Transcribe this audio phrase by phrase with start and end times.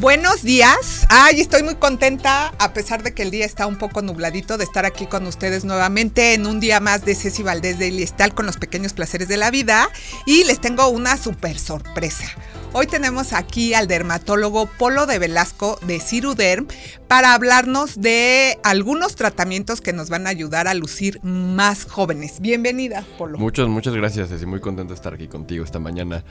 [0.00, 1.06] Buenos días.
[1.08, 4.62] Ay, estoy muy contenta, a pesar de que el día está un poco nubladito, de
[4.62, 8.46] estar aquí con ustedes nuevamente en un día más de Ceci Valdés de Iliestal con
[8.46, 9.88] los pequeños placeres de la vida.
[10.24, 12.26] Y les tengo una super sorpresa.
[12.74, 16.68] Hoy tenemos aquí al dermatólogo Polo de Velasco de Ciruderm
[17.08, 22.40] para hablarnos de algunos tratamientos que nos van a ayudar a lucir más jóvenes.
[22.40, 23.36] Bienvenida, Polo.
[23.36, 24.46] Muchas, muchas gracias, Ceci.
[24.46, 26.24] Muy contento de estar aquí contigo esta mañana.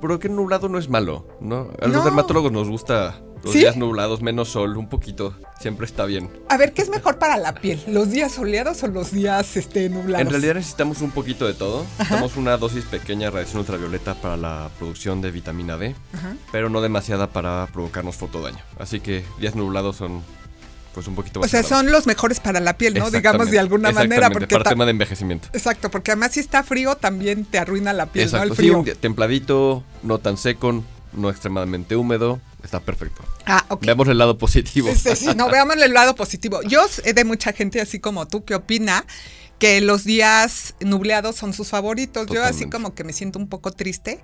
[0.00, 1.68] Pero que nublado no es malo, ¿no?
[1.80, 2.04] A los No.
[2.04, 3.60] dermatólogos nos gusta los ¿Sí?
[3.60, 5.34] días nublados, menos sol, un poquito.
[5.60, 6.30] Siempre está bien.
[6.48, 7.82] A ver, ¿qué es mejor para la piel?
[7.86, 10.20] ¿Los días soleados o los días este, nublados?
[10.20, 11.84] En realidad necesitamos un poquito de todo.
[11.98, 16.34] Necesitamos una dosis pequeña de radiación ultravioleta para la producción de vitamina D, Ajá.
[16.52, 18.58] pero no demasiada para provocarnos fotodaño.
[18.78, 20.22] Así que días nublados son
[20.94, 21.86] pues un poquito O más sea, agradables.
[21.86, 23.10] son los mejores para la piel, ¿no?
[23.10, 24.30] Digamos de alguna manera.
[24.30, 25.48] Porque para tema de envejecimiento.
[25.52, 28.38] Exacto, porque además si está frío también te arruina la piel, ¿no?
[28.38, 28.78] Exacto, El sí, frío.
[28.78, 30.82] un día templadito, no tan seco,
[31.12, 33.22] no extremadamente húmedo, está perfecto.
[33.46, 33.84] Ah, ok.
[33.84, 34.90] Veamos el lado positivo.
[34.94, 36.60] Sí, sí, no, veamos el lado positivo.
[36.62, 39.04] Yo sé de mucha gente así como tú que opina
[39.58, 42.26] que los días nubleados son sus favoritos.
[42.28, 44.20] Yo así como que me siento un poco triste,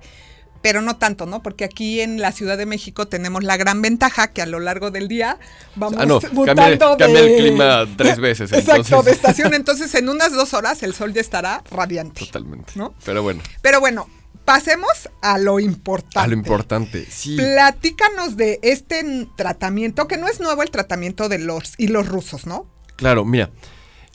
[0.61, 1.41] pero no tanto, ¿no?
[1.43, 4.91] Porque aquí en la Ciudad de México tenemos la gran ventaja que a lo largo
[4.91, 5.39] del día
[5.75, 7.35] vamos Ah, no, mutando cambia- de...
[7.37, 9.05] el clima tres veces, Exacto, entonces.
[9.05, 9.53] de estación.
[9.53, 12.25] Entonces en unas dos horas el sol ya estará radiante.
[12.25, 12.73] Totalmente.
[12.75, 12.93] ¿No?
[13.05, 14.07] Pero bueno, Pero bueno,
[14.45, 16.19] pasemos a lo importante.
[16.19, 17.05] a lo importante.
[17.09, 17.35] Sí.
[17.35, 22.65] Platícanos de este tratamiento, que no es nuevo el tratamiento de los hilos rusos, ¿no?
[22.95, 23.49] Claro, mira,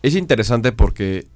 [0.03, 1.27] es interesante porque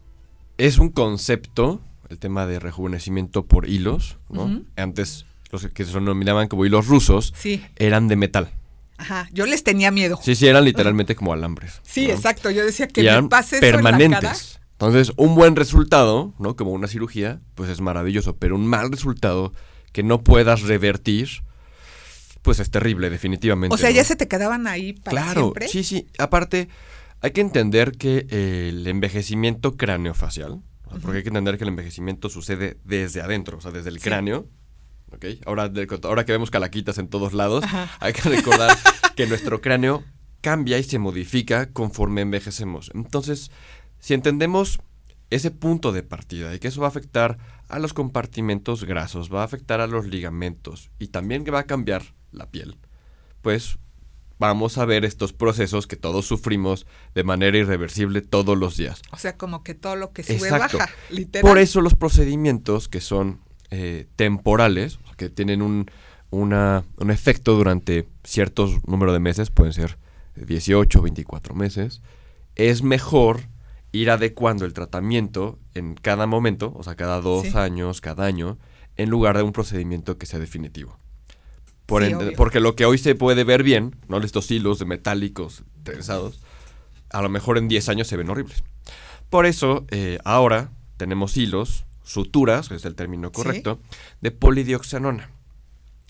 [0.58, 4.62] es un concepto, el tema de rejuvenecimiento por hilos, ¿no?
[4.76, 7.62] Antes los que se denominaban como hilos rusos Sí.
[7.76, 8.50] eran de metal.
[8.98, 10.16] Ajá, yo les tenía miedo.
[10.22, 11.80] Sí, Sí, sí, eran literalmente como alambres.
[11.96, 12.02] ¿no?
[12.02, 12.50] exacto.
[12.50, 13.98] Yo decía que y me pase eso en la cara.
[13.98, 14.60] permanentes.
[14.72, 16.56] Entonces, un buen resultado, ¿no?
[16.56, 19.52] Como una cirugía, pues es maravilloso, pero un mal resultado
[19.92, 21.28] que no puedas revertir,
[22.42, 23.74] pues es terrible, definitivamente.
[23.74, 23.96] O sea, ¿no?
[23.96, 25.68] ya se te quedaban ahí para Claro, siempre.
[25.68, 26.06] sí, sí.
[26.18, 26.68] Aparte,
[27.22, 31.68] hay que entender que eh, el envejecimiento craneofacial, sea, porque hay que entender que el
[31.68, 34.04] envejecimiento sucede desde adentro, o sea, desde el Sí.
[34.04, 34.48] cráneo.
[35.12, 35.24] ¿ok?
[35.46, 37.88] Ahora, de- ahora que vemos calaquitas en todos lados, Ajá.
[38.00, 38.76] hay que recordar
[39.14, 40.02] que nuestro cráneo
[40.40, 42.90] cambia y se modifica conforme envejecemos.
[42.92, 43.50] Entonces,
[44.00, 44.80] si entendemos
[45.30, 49.42] ese punto de partida y que eso va a afectar a los compartimentos grasos, va
[49.42, 52.76] a afectar a los ligamentos y también que va a cambiar la piel,
[53.42, 53.78] pues
[54.38, 59.02] vamos a ver estos procesos que todos sufrimos de manera irreversible todos los días.
[59.12, 60.78] O sea, como que todo lo que sube Exacto.
[60.78, 61.48] baja, literal.
[61.48, 65.90] Por eso los procedimientos que son eh, temporales, que tienen un,
[66.30, 69.98] una- un efecto durante ciertos número de meses, pueden ser
[70.36, 72.02] 18 o 24 meses,
[72.54, 73.48] es mejor
[73.92, 77.56] ir adecuando el tratamiento en cada momento, o sea, cada dos Sí.
[77.56, 78.58] años, cada año,
[78.96, 80.98] en lugar de un procedimiento que sea definitivo.
[81.86, 84.18] Por Sí, porque lo que hoy se puede ver bien, ¿no?
[84.18, 86.40] Estos hilos de metálicos trenzados,
[87.10, 88.64] a lo mejor en 10 años se ven horribles.
[89.30, 93.80] Por eso, eh, ahora tenemos hilos, suturas, es el término correcto,
[94.20, 95.30] de polidioxanona.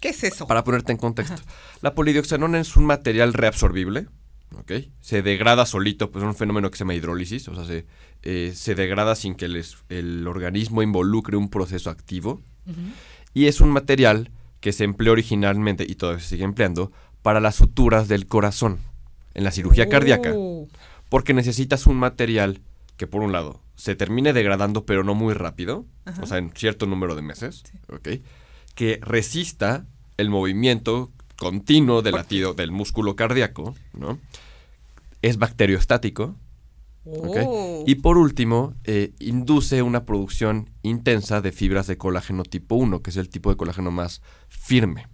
[0.00, 0.46] ¿Qué es eso?
[0.46, 1.40] Para ponerte en contexto.
[1.80, 4.06] La polidioxanona es un material reabsorbible,
[4.58, 4.72] ¿ok?
[5.00, 7.86] Se degrada solito, pues es un fenómeno que se llama hidrólisis, o sea, se,
[8.22, 12.42] eh, se degrada sin que el, es- el organismo involucre un proceso activo.
[13.34, 14.30] Y es un material
[14.66, 16.90] que se empleó originalmente y todavía se sigue empleando
[17.22, 18.80] para las suturas del corazón,
[19.34, 20.32] en la cirugía cardíaca.
[20.34, 20.68] Uh,
[21.08, 22.60] Porque necesitas un material
[22.96, 26.20] que, por un lado, se termine degradando, pero no muy rápido, Ajá.
[26.20, 27.62] o sea, en cierto número de meses.
[28.74, 34.18] Que resista el movimiento continuo del latido del músculo cardíaco, ¿no?
[35.22, 36.34] Es bacteriostático,
[37.06, 37.84] oh.
[37.86, 43.10] Y por último, eh, induce una producción intensa de fibras de colágeno tipo 1, que
[43.10, 45.08] es el tipo de colágeno más firme.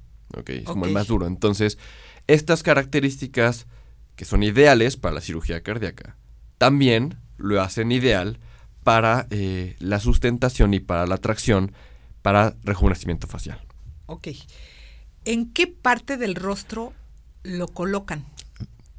[0.46, 1.26] Es como el más duro.
[1.26, 1.78] Entonces,
[2.26, 3.66] estas características
[4.16, 6.16] que son ideales para la cirugía cardíaca,
[6.58, 8.38] también lo hacen ideal
[8.84, 11.72] para eh, la sustentación y para la tracción
[12.20, 13.60] para rejuvenecimiento facial.
[14.06, 14.28] Ok.
[15.24, 16.92] ¿En qué parte del rostro
[17.42, 18.26] lo colocan?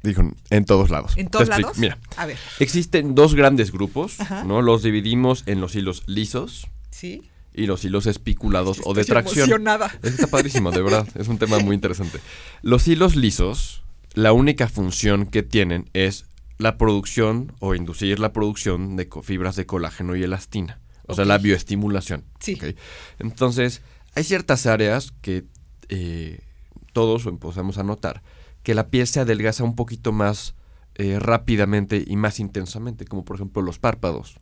[0.04, 1.14] Digo, en todos lados.
[1.16, 1.78] ¿En todos lados?
[1.78, 4.44] Mira, A ver, existen dos grandes grupos, Ajá.
[4.44, 4.60] ¿no?
[4.60, 7.22] Los dividimos en los hilos lisos ¿sí?
[7.54, 9.48] y los hilos espiculados o de tracción.
[9.48, 9.90] emocionada.
[10.02, 11.08] Está padrísimo, de verdad.
[11.14, 12.20] Es un tema muy interesante.
[12.60, 16.26] Los hilos lisos, la única función que tienen es
[16.58, 20.80] la producción o inducir la producción de fibras de colágeno y elastina.
[21.06, 22.24] O sea, la bioestimulación.
[22.40, 22.58] Sí.
[23.18, 23.80] Entonces,
[24.14, 25.44] hay ciertas áreas que
[25.88, 26.40] eh,
[26.92, 28.22] todos podemos anotar
[28.64, 30.56] que la piel se adelgaza un poquito más
[30.96, 34.40] eh, rápidamente y más intensamente, como por ejemplo los párpados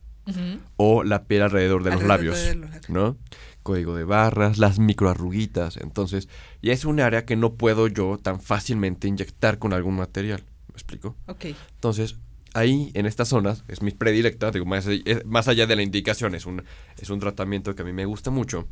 [0.77, 2.89] o la piel alrededor de los Alrededor labios, de los labios.
[2.89, 3.17] ¿no?
[3.65, 5.77] código de barras, las microarruguitas.
[5.77, 6.29] Entonces,
[6.63, 10.45] ya es un área que no puedo yo tan fácilmente inyectar con algún material.
[10.69, 11.17] ¿Me explico?
[11.27, 11.47] Ok.
[11.75, 12.17] Entonces,
[12.55, 16.35] ahí en estas zonas, es mi predilecta, digo, más, eh, más allá de la indicación,
[16.37, 16.63] es un,
[17.01, 18.69] es un tratamiento que a mí me gusta mucho.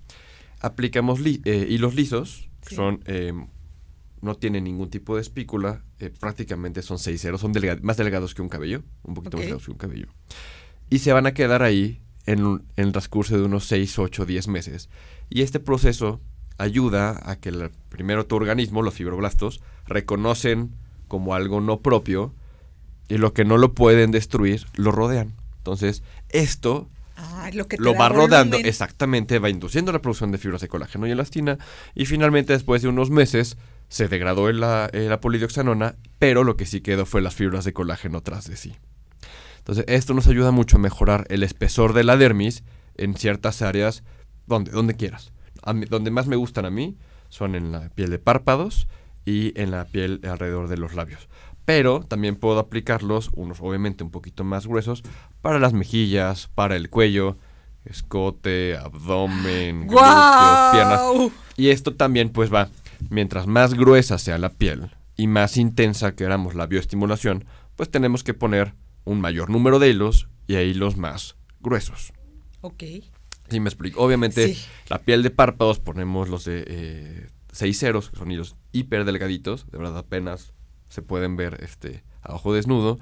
[0.60, 3.32] Aplicamos li- eh, hilos lisos, que son, eh,
[4.22, 8.34] no tienen ningún tipo de espícula, eh, prácticamente son seis ceros, son delga- más delgados
[8.34, 10.06] que un cabello, un poquito más delgados que un cabello.
[10.90, 14.26] Y se van a quedar ahí en, un- en el transcurso de unos 6, 8,
[14.26, 14.88] 10 meses.
[15.30, 16.20] Y este proceso
[16.58, 20.70] ayuda a que el- primero tu organismo, los fibroblastos, reconocen
[21.08, 22.34] como algo no propio
[23.08, 25.34] y lo que no lo pueden destruir, lo rodean.
[25.58, 26.88] Entonces, esto
[27.22, 31.06] Ah, lo que lo va rodando, exactamente, va induciendo la producción de fibras de colágeno
[31.06, 31.58] y elastina
[31.94, 33.58] y finalmente después de unos meses
[33.90, 37.74] se degradó la, eh, la polidioxanona, pero lo que sí quedó fue las fibras de
[37.74, 38.74] colágeno tras de sí.
[39.58, 42.64] Entonces esto nos ayuda mucho a mejorar el espesor de la dermis
[42.96, 44.02] en ciertas áreas,
[44.46, 45.32] donde, donde quieras.
[45.74, 46.96] Mí- donde más me gustan a mí
[47.28, 48.88] son en la piel de párpados
[49.26, 51.28] y en la piel alrededor de los labios.
[51.66, 55.02] Pero también puedo aplicarlos, unos obviamente un poquito más gruesos,
[55.42, 57.36] para las mejillas, para el cuello,
[57.84, 61.00] escote, abdomen, glúteos, piernas.
[61.56, 62.70] Y esto también pues va,
[63.08, 67.44] mientras más gruesa sea la piel y más intensa queramos la bioestimulación,
[67.76, 68.74] pues tenemos que poner
[69.04, 72.12] un mayor número de hilos y a hilos más gruesos.
[72.60, 72.82] Ok.
[73.48, 74.00] ¿Sí me explico?
[74.02, 74.64] Obviamente Sí.
[74.88, 79.66] la piel de párpados ponemos los de eh, seis ceros, que son hilos hiper delgaditos,
[79.70, 80.52] de verdad apenas
[80.88, 82.98] se pueden ver este, a ojo desnudo.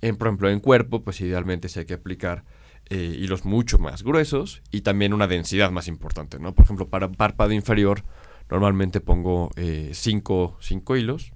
[0.00, 2.44] En, por ejemplo, en cuerpo, pues idealmente sí hay que aplicar
[2.90, 6.54] eh, hilos mucho más gruesos y también una densidad más importante, ¿no?
[6.54, 8.02] Por ejemplo, para párpado inferior
[8.50, 11.32] normalmente pongo eh, cinco, cinco hilos,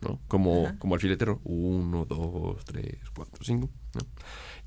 [0.00, 0.20] ¿no?
[0.28, 0.78] Como, Ajá.
[0.78, 1.40] como el filetero.
[1.44, 4.00] Uno, dos, tres, cuatro, cinco, ¿no?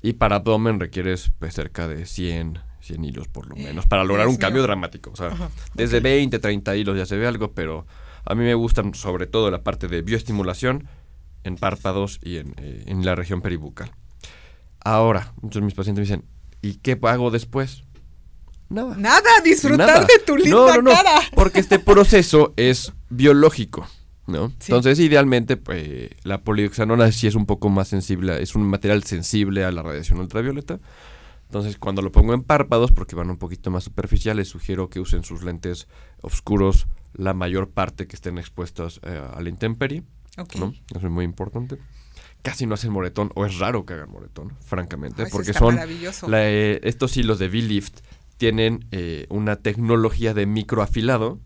[0.02, 4.26] Y para abdomen requieres pues, cerca de 100, 100 hilos por lo menos para lograr
[4.26, 5.10] Dios un cambio dramático.
[5.12, 6.04] O sea, Ajá, desde ok.
[6.04, 7.86] 20, 30 hilos ya se ve algo, pero
[8.24, 10.88] a mí me gustan sobre todo la parte de bioestimulación
[11.44, 13.92] en párpados y en, eh, en la región peribucal.
[14.84, 16.28] Ahora, muchos de mis pacientes me dicen,
[16.60, 17.84] ¿y qué hago después?
[18.72, 18.96] Nada.
[18.96, 20.00] Nada, disfrutar Nada.
[20.06, 21.20] de tu linda No, no, no, cara.
[21.34, 23.86] Porque este proceso es biológico,
[24.26, 24.48] ¿no?
[24.58, 24.72] Sí.
[24.72, 29.64] Entonces, idealmente, pues, la polioxanona sí es un poco más sensible, es un material sensible
[29.64, 30.80] a la radiación ultravioleta.
[31.46, 35.22] Entonces, cuando lo pongo en párpados, porque van un poquito más superficiales, sugiero que usen
[35.22, 35.86] sus lentes
[36.22, 40.02] oscuros la mayor parte que estén expuestos eh, a la intemperie,
[40.38, 40.54] Ok.
[40.56, 40.72] ¿no?
[40.94, 41.76] Eso es muy importante.
[42.40, 45.76] Casi no hacen moretón, o es raro que hagan moretón, francamente, porque son
[46.26, 48.00] la, eh, estos hilos de V-Lift
[48.42, 51.38] tienen eh, una tecnología de microafilado,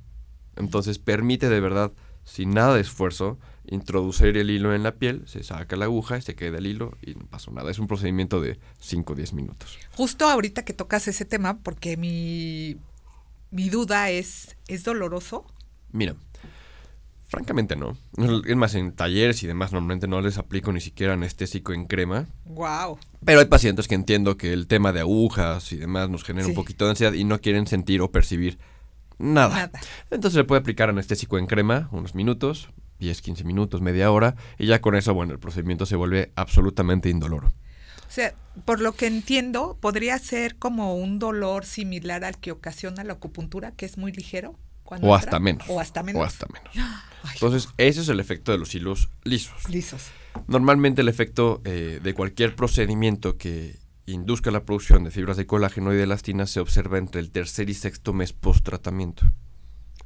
[0.57, 1.93] entonces permite de verdad,
[2.25, 6.35] sin nada de esfuerzo, introducir el hilo en la piel, se saca la aguja, se
[6.35, 7.71] queda el hilo y no pasó nada.
[7.71, 9.79] Es un procedimiento de 5 o 10 minutos.
[9.95, 12.79] Justo ahorita que tocas ese tema, porque mi,
[13.51, 15.45] mi duda es, ¿es doloroso?
[15.93, 16.17] Mira,
[17.29, 17.97] francamente no.
[18.47, 22.27] Es más, en talleres y demás normalmente no les aplico ni siquiera anestésico en crema.
[22.45, 22.99] Wow.
[23.25, 26.51] Pero hay pacientes que entiendo que el tema de agujas y demás nos genera Sí.
[26.51, 28.59] un poquito de ansiedad y no quieren sentir o percibir
[29.19, 29.57] nada.
[29.67, 29.81] Nada.
[30.11, 32.69] Entonces le puede aplicar anestésico en crema unos minutos,
[33.01, 37.09] 10, 15 minutos, media hora, y ya con eso, bueno, el procedimiento se vuelve absolutamente
[37.11, 37.49] indoloro.
[38.09, 38.35] O sea,
[38.65, 43.73] por lo que entiendo, podría ser como un dolor similar al que ocasiona la acupuntura,
[43.73, 44.55] que es muy ligero.
[44.87, 45.67] Cuando O entra, hasta menos.
[45.69, 46.23] O hasta menos.
[46.23, 46.71] O hasta menos.
[47.25, 49.69] Ay, Entonces, ese es el efecto de los hilos lisos.
[49.69, 50.05] lisos.
[50.47, 55.93] Normalmente el efecto eh, de cualquier procedimiento que induzca la producción de fibras de colágeno
[55.93, 59.27] y de elastina se observa entre el tercer y sexto mes post tratamiento.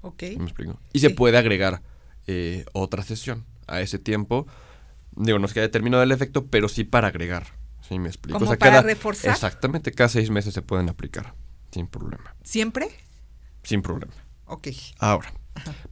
[0.01, 0.23] Ok.
[0.39, 0.81] ¿Me explico?
[0.93, 1.83] Y se puede agregar
[2.27, 4.47] eh, otra sesión a ese tiempo.
[5.13, 7.47] Digo, no es que haya terminado el efecto, pero sí para agregar.
[7.87, 8.39] ¿Sí me explico?
[8.39, 9.33] ¿Como para reforzar?
[9.33, 11.35] Exactamente, cada seis meses se pueden aplicar.
[11.73, 12.35] Sin problema.
[12.43, 12.89] ¿Siempre?
[13.63, 14.13] Sin problema.
[14.51, 14.69] Ok.
[14.99, 15.33] Ahora,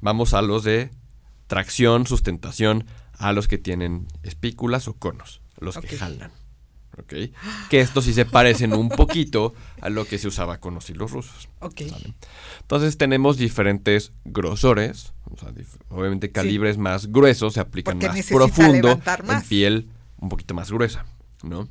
[0.00, 0.90] vamos a los de
[1.46, 2.84] tracción, sustentación,
[3.18, 6.30] a los que tienen espículas o conos, los que jalan.
[6.98, 7.14] ¿Ok?
[7.70, 11.12] Que estos sí se parecen un poquito a lo que se usaba con los hilos
[11.12, 11.48] rusos.
[11.60, 11.82] Ok.
[11.88, 12.14] ¿sale?
[12.60, 18.26] Entonces tenemos diferentes grosores, o sea, dif- obviamente calibres más gruesos se aplican Porque más
[18.26, 19.44] profundo levantar en más.
[19.46, 19.88] piel
[20.18, 21.06] un poquito más gruesa,
[21.44, 21.68] ¿no?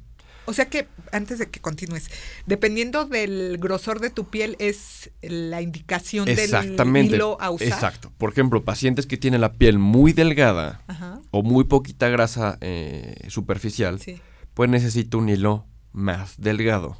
[0.49, 2.09] O sea que, antes de que continúes,
[2.45, 7.09] dependiendo del grosor de tu piel, es la indicación Exactamente.
[7.11, 7.67] del hilo a usar.
[7.67, 8.13] Exacto.
[8.17, 11.19] Por ejemplo, pacientes que tienen la piel muy delgada Ajá.
[11.31, 14.21] o muy poquita grasa eh, superficial, Sí.
[14.53, 16.97] pues necesita un hilo más delgado.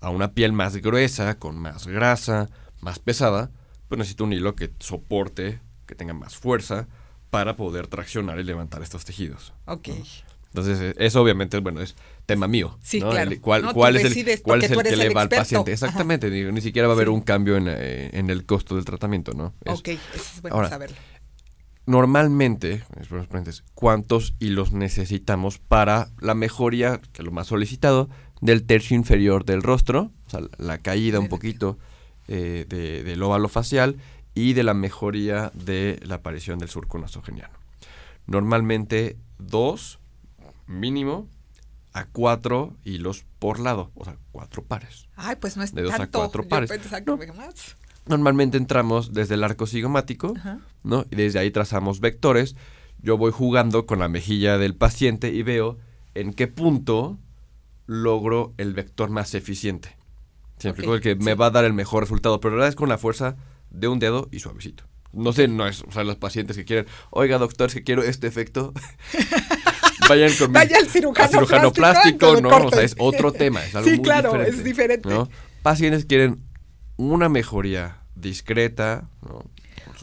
[0.00, 2.48] A una piel más gruesa, con más grasa,
[2.80, 3.50] más pesada,
[3.88, 6.88] pues necesita un hilo que soporte, que tenga más fuerza
[7.28, 9.52] para poder traccionar y levantar estos tejidos.
[9.66, 9.88] Ok.
[10.52, 11.94] Entonces, eh, eso obviamente, bueno, es
[12.26, 12.76] tema mío.
[12.82, 13.10] Sí, ¿no?
[13.10, 13.30] claro.
[13.30, 15.28] El- ¿Cuál, No, cuál es el, cuál es el que eres le el va al
[15.28, 15.72] paciente?
[15.72, 17.12] Exactamente, digo, ni siquiera va a haber Sí.
[17.14, 19.54] un cambio en, eh, en el costo del tratamiento, ¿no?
[19.64, 20.96] Es- Ok, eso es bueno Ahora, saberlo.
[21.86, 22.82] Normalmente,
[23.74, 28.08] ¿cuántos hilos necesitamos para la mejoría, que es lo más solicitado,
[28.40, 30.10] del tercio inferior del rostro?
[30.26, 31.78] O sea, la caída un poquito
[32.28, 33.96] eh, de- del óvalo facial
[34.34, 37.54] y de la mejoría de la aparición del surco nasogeniano.
[38.26, 39.98] Normalmente dos,
[40.70, 41.28] mínimo,
[41.92, 45.08] a cuatro hilos por lado, o sea, cuatro pares.
[45.16, 46.70] Ay, pues no es de dos a cuatro pares.
[47.06, 47.16] No.
[47.34, 47.76] más.
[48.06, 50.60] Normalmente entramos desde el arco cigomático, Ajá.
[50.82, 51.04] ¿no?
[51.10, 52.56] Y desde ahí trazamos vectores.
[53.02, 55.78] Yo voy jugando con la mejilla del paciente y veo
[56.14, 57.18] en qué punto
[57.86, 59.96] logro el vector más eficiente.
[60.58, 61.36] Siempre Ok, el que me sí.
[61.38, 63.36] va a dar el mejor resultado, pero la verdad es con la fuerza
[63.70, 64.84] de un dedo y suavecito.
[65.12, 68.02] No sé, no es, o sea, los pacientes que quieren, oiga doctor, es que quiero
[68.02, 68.72] este efecto,
[70.10, 73.88] vayan con Vaya al cirujano plástico, plástico, no, o sea, es otro tema, es algo
[73.88, 75.08] Sí, muy claro, diferente, es diferente.
[75.08, 75.28] ¿no?
[75.62, 76.42] Pacientes quieren
[76.96, 79.44] una mejoría discreta, ¿no?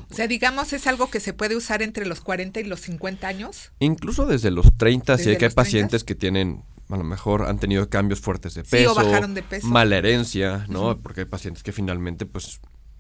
[0.10, 3.28] O sea, digamos, es algo que se puede usar entre los 40 y los 50
[3.28, 3.72] años.
[3.80, 5.62] Incluso desde los 30, sí ¿Desde hay que hay los 30?
[5.64, 9.34] pacientes que tienen, a lo mejor han tenido cambios fuertes de Sí, peso, o bajaron
[9.34, 9.66] de peso.
[9.68, 11.00] mala herencia, ¿no?
[11.00, 12.60] Porque hay pacientes que finalmente, pues,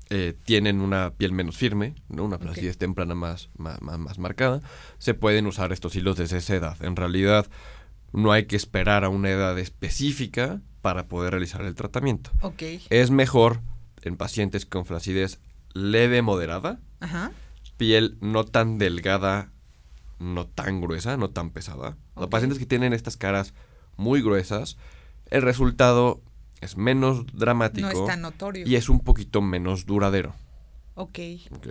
[0.10, 2.24] eh, tienen una piel menos firme, ¿no?
[2.24, 4.62] Una placidez temprana más, más, más, más marcada.
[5.00, 6.78] Se pueden usar estos hilos desde esa edad.
[6.82, 7.48] En realidad,
[8.14, 12.32] no hay que esperar a una edad específica para poder realizar el tratamiento.
[12.42, 12.64] Ok.
[12.90, 13.62] Es mejor
[14.02, 15.40] en pacientes con flacidez
[15.74, 17.32] leve moderada, Ajá.
[17.76, 19.52] piel no tan delgada,
[20.20, 21.98] no tan gruesa, no tan pesada.
[22.16, 23.54] Los pacientes que tienen estas caras
[23.98, 24.78] muy gruesas,
[25.30, 26.22] el resultado
[26.62, 28.66] es menos dramático No es tan notorio.
[28.68, 30.34] y es un poquito menos duradero.
[30.96, 31.20] Ok.
[31.52, 31.68] ¿ok?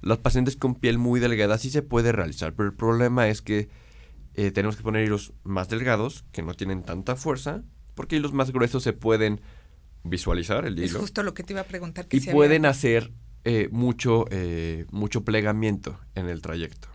[0.00, 3.68] Los pacientes con piel muy delgada sí se puede realizar, pero el problema es que
[4.34, 7.62] eh, tenemos que poner hilos más delgados, que no tienen tanta fuerza,
[7.94, 9.40] porque hilos más gruesos se pueden
[10.04, 12.06] visualizar el Es hilo justo lo que te iba a preguntar.
[12.08, 13.12] Que y pueden había- hacer
[13.44, 16.88] eh, mucho, eh, mucho plegamiento en el trayecto,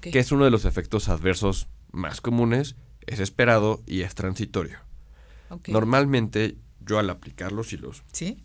[0.00, 4.78] que es uno de los efectos adversos más comunes, es esperado y es transitorio.
[5.50, 5.68] ok.
[5.68, 8.42] Normalmente yo al aplicar los hilos Sí.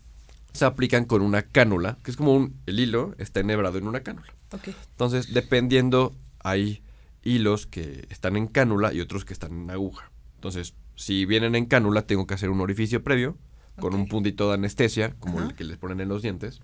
[0.52, 4.00] se aplican con una cánula, que es como un, el hilo está enhebrado en una
[4.00, 4.32] cánula.
[4.52, 4.68] Ok.
[4.90, 6.82] Entonces, dependiendo, hay
[7.22, 10.10] hilos que están en cánula y otros que están en aguja.
[10.36, 13.36] Entonces, si vienen en cánula, tengo que hacer un orificio previo
[13.78, 15.48] con un puntito de anestesia, como Ajá.
[15.48, 16.60] el que les ponen en los dientes.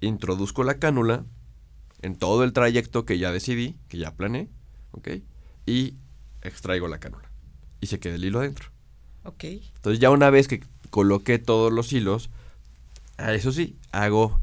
[0.00, 1.24] Introduzco la cánula
[2.02, 4.48] en todo el trayecto que ya decidí, que ya planeé,
[4.92, 5.08] ¿ok?
[5.66, 5.96] Y
[6.42, 7.30] extraigo la cánula.
[7.80, 8.70] Y se queda el hilo adentro.
[9.24, 9.44] Ok.
[9.44, 10.60] Entonces ya una vez que
[10.94, 12.30] coloqué todos los hilos,
[13.16, 14.38] a eso sí, hago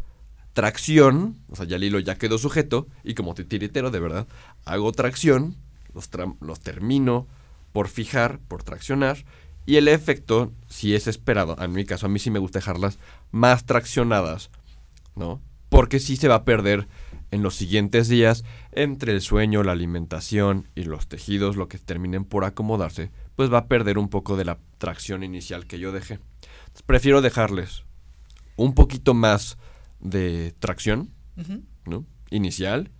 [0.51, 4.27] tracción, o sea, ya el hilo ya quedó sujeto, y como titiritero, de verdad,
[4.65, 5.55] hago tracción,
[5.93, 6.10] los,
[6.41, 7.25] los termino
[7.72, 9.24] por fijar, por traccionar,
[9.65, 13.00] y el efecto, si es esperado, en mi caso, a mí sí me gusta dejarlas
[13.31, 14.50] más traccionadas,
[15.15, 15.39] ¿no?
[15.70, 16.86] Porque sí se va a perder
[17.31, 18.43] en los siguientes días
[18.74, 23.60] entre el sueño, la alimentación y los tejidos, lo que terminen por acomodarse, pues va
[23.60, 26.20] a perder un poco de la tracción inicial que yo dejé.
[26.85, 27.83] Prefiero dejarles
[28.55, 29.57] un poquito más
[29.99, 31.13] de tracción.
[32.29, 32.91] Inicial,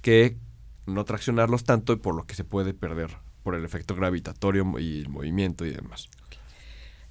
[0.00, 0.36] que
[0.86, 5.00] no traccionarlos tanto y por lo que se puede perder por el efecto gravitatorio y
[5.00, 6.08] el movimiento y demás.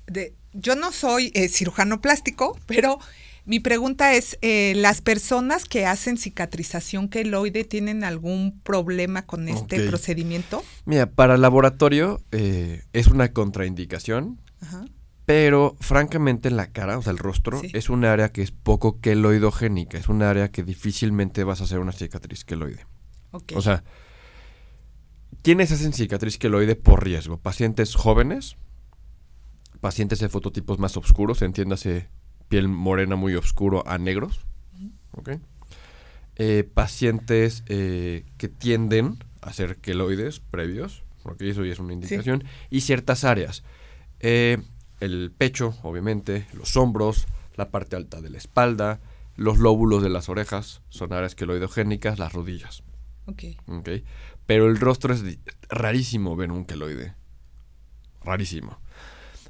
[0.07, 2.99] De- yo no soy eh, cirujano plástico, pero
[3.43, 9.85] mi pregunta es, eh, ¿las personas que hacen cicatrización queloide tienen algún problema con este
[9.87, 10.63] procedimiento?
[10.85, 14.85] Mira, para laboratorio eh, es una contraindicación, Ajá.
[15.25, 17.71] Pero francamente en la cara, o sea, el rostro, Sí.
[17.73, 21.79] es un área que es poco queloidogénica, es un área que difícilmente vas a hacer
[21.79, 22.85] una cicatriz queloide.
[23.31, 23.53] Ok.
[23.55, 23.83] O sea,
[25.41, 27.37] ¿quiénes hacen cicatriz queloide por riesgo?
[27.37, 28.55] Pacientes jóvenes,
[29.81, 32.07] pacientes de fototipos más oscuros, entiéndase
[32.47, 34.45] piel morena muy oscuro a negros,
[35.13, 35.31] ¿ok?
[36.37, 42.43] Eh, pacientes eh, que tienden a ser queloides previos, porque eso ya es una indicación,
[42.69, 43.63] y ciertas áreas.
[44.19, 44.59] Eh,
[44.99, 47.25] el pecho, obviamente, los hombros,
[47.55, 48.99] la parte alta de la espalda,
[49.35, 52.83] los lóbulos de las orejas, son áreas queloidogénicas, las rodillas.
[53.25, 53.43] ok.
[53.67, 53.89] ¿ok?
[54.45, 55.23] Pero el rostro es
[55.69, 57.15] rarísimo ver un queloide.
[58.23, 58.77] Rarísimo.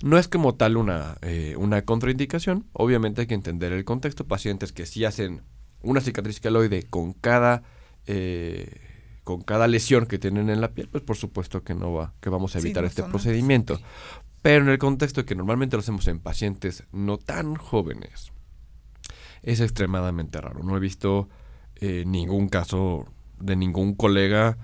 [0.03, 2.65] No es como tal una, eh, una contraindicación.
[2.73, 4.25] Obviamente hay que entender el contexto.
[4.25, 5.41] Pacientes que sí hacen
[5.81, 7.63] una cicatriz queloide con cada,
[8.05, 8.79] eh,
[9.23, 12.29] con cada lesión que tienen en la piel, pues por supuesto que no va, que
[12.29, 13.75] vamos a Sí, evitar no este procedimiento.
[13.75, 13.87] antes.
[14.45, 18.31] Pero en el contexto de que normalmente lo hacemos en pacientes no tan jóvenes,
[19.41, 20.61] es extremadamente raro.
[20.61, 21.29] No he visto
[21.77, 24.55] eh, ningún caso de ningún colega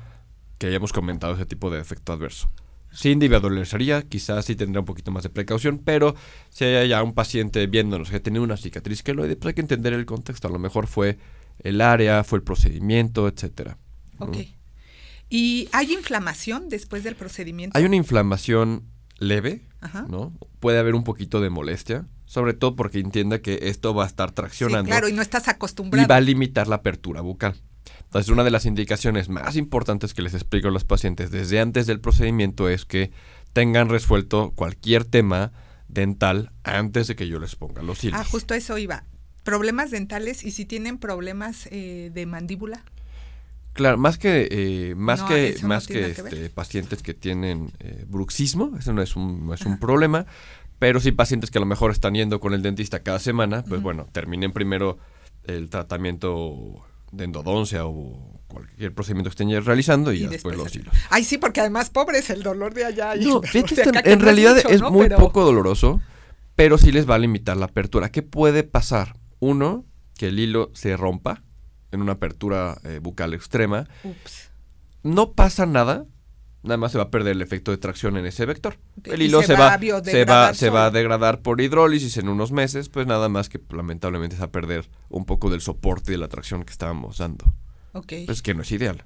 [0.60, 2.52] que hayamos comentado ese tipo de efecto adverso.
[2.92, 6.14] Sí individualizaría, quizás sí tendría un poquito más de precaución, pero
[6.52, 9.94] si hay ya un paciente viéndonos que tiene una cicatriz queloide, pues hay que entender
[9.94, 10.48] el contexto.
[10.48, 11.18] A lo mejor fue
[11.58, 13.80] el área, fue el procedimiento, etcétera.
[14.20, 14.38] Ok.
[15.28, 17.76] ¿Y hay inflamación después del procedimiento?
[17.76, 18.84] Hay una inflamación
[19.18, 20.06] leve, Ajá.
[20.08, 20.32] ¿no?
[20.60, 24.30] Puede haber un poquito de molestia, sobre todo porque entienda que esto va a estar
[24.30, 26.08] Sí, traccionando claro, y no estás y acostumbrado.
[26.08, 27.56] va a limitar la apertura bucal.
[28.04, 31.88] Entonces, una de las indicaciones más importantes que les explico a los pacientes desde antes
[31.88, 33.12] del procedimiento es que
[33.54, 35.52] tengan resuelto cualquier tema
[35.88, 38.20] dental antes de que yo les ponga los hilos.
[38.20, 39.06] Ah, justo eso iba.
[39.44, 42.84] Problemas dentales y si tienen problemas eh, de mandíbula.
[43.74, 48.06] Claro, más que eh, más No, que no más que, este, pacientes que tienen eh,
[48.08, 50.25] bruxismo, eso no es un no es un problema,
[50.80, 53.82] pero sí pacientes que a lo mejor están yendo con el dentista cada semana, pues
[53.82, 54.98] bueno, terminen primero
[55.46, 60.94] el tratamiento de endodoncia o cualquier procedimiento que estén realizando y, ya después, los hilos.
[61.10, 63.16] Ay, sí, porque además, pobre es el dolor de allá.
[63.16, 64.92] y No, fíjate, de en- que en no realidad mucho, es ¿no?
[64.92, 66.01] muy Pero- poco doloroso,
[66.56, 68.12] pero sí les va a limitar la apertura.
[68.12, 69.16] ¿Qué puede pasar?
[69.40, 69.86] Uno,
[70.18, 71.42] que el hilo se rompa
[71.92, 73.88] en una apertura eh, bucal extrema.
[74.04, 74.52] Ups.
[75.04, 76.06] No pasa nada,
[76.64, 78.78] nada más se va a perder el efecto de tracción en ese vector.
[79.04, 82.52] El hilo se se, va se, va, se va a degradar por hidrólisis en unos
[82.52, 86.16] meses, pues nada más que lamentablemente se va a perder un poco del soporte y
[86.16, 87.46] de la tracción que estábamos dando.
[87.94, 88.14] Ok.
[88.26, 89.04] Pues que no es ideal,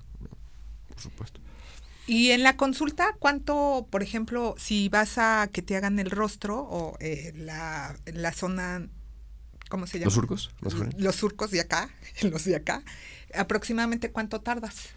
[0.89, 1.39] por supuesto.
[2.08, 6.60] Y en la consulta, ¿cuánto, por ejemplo, si vas a que te hagan el rostro
[6.60, 8.88] o eh, la, la zona,
[9.69, 10.05] ¿cómo se llama?
[10.05, 10.51] ¿Los surcos?
[10.62, 11.89] ¿Los los surcos de acá,
[12.22, 12.84] los de acá,
[13.34, 14.89] aproximadamente cuánto tardas?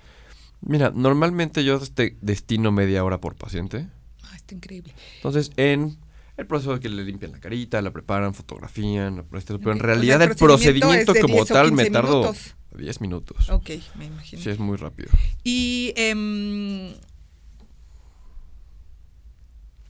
[0.60, 3.87] Mira, normalmente yo este, destino media hora por paciente.
[4.25, 4.92] Ah, está increíble.
[5.16, 5.98] Entonces, en
[6.37, 9.62] el proceso de que le limpian la carita, la preparan, fotografían, la pero en Ok,
[9.62, 12.54] o sea, realidad el procedimiento como 10 o tal me 15 tardo minutos.
[12.76, 13.50] 10 minutos.
[13.50, 14.42] Ok, me imagino.
[14.42, 15.10] Sí, es muy rápido.
[15.42, 16.94] Y em,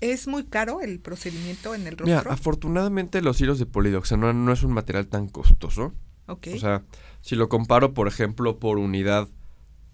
[0.01, 2.33] es muy caro el procedimiento en el Mira, rostro.
[2.33, 5.93] afortunadamente los hilos de polidoxanona no es un material tan costoso.
[6.27, 6.49] ok.
[6.55, 6.85] O sea,
[7.21, 9.29] si lo comparo, por ejemplo, por unidad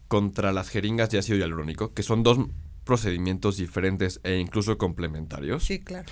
[0.09, 2.38] contra las jeringas de ácido hialurónico, que son dos
[2.85, 6.07] procedimientos diferentes e incluso complementarios, sí, claro.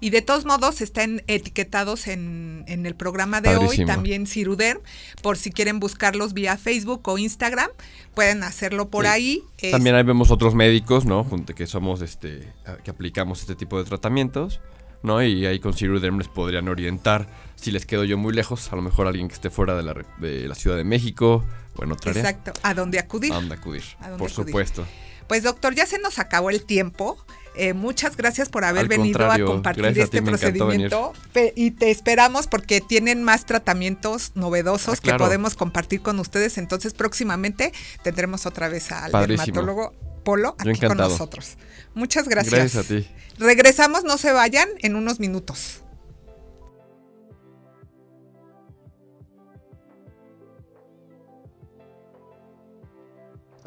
[0.00, 4.80] Y de todos modos están etiquetados en, en el programa de hoy, también Ciruder,
[5.22, 7.68] por si quieren buscarlos vía Facebook o Instagram,
[8.14, 9.10] pueden hacerlo por Sí.
[9.10, 9.42] ahí.
[9.70, 11.26] También ahí vemos otros médicos, ¿no?
[11.54, 12.50] Que somos, este,
[12.82, 14.60] que aplicamos este tipo de tratamientos,
[15.02, 15.22] ¿no?
[15.22, 17.28] Y ahí con Ciruderm les podrían orientar.
[17.56, 19.94] Si les quedo yo muy lejos, a lo mejor alguien que esté fuera de la,
[20.18, 21.44] de la Ciudad de México
[21.76, 22.22] o en otra área.
[22.30, 23.32] Exacto, a dónde acudir.
[23.32, 23.82] ¿A dónde acudir?
[24.00, 24.46] ¿A dónde Por acudir?
[24.46, 24.86] supuesto.
[25.28, 27.16] Pues doctor, ya se nos acabó el tiempo.
[27.56, 31.12] Eh, muchas gracias por haber Al venido a compartir a este ti, procedimiento.
[31.56, 35.18] Y te esperamos porque tienen más tratamientos novedosos Ah, claro.
[35.18, 36.58] que podemos compartir con ustedes.
[36.58, 39.44] Entonces, próximamente tendremos otra vez al Padrísimo.
[39.46, 41.56] dermatólogo Polo aquí con nosotros.
[41.94, 42.72] Muchas gracias.
[42.74, 43.08] Gracias a ti.
[43.38, 45.79] Regresamos, no se vayan en unos minutos.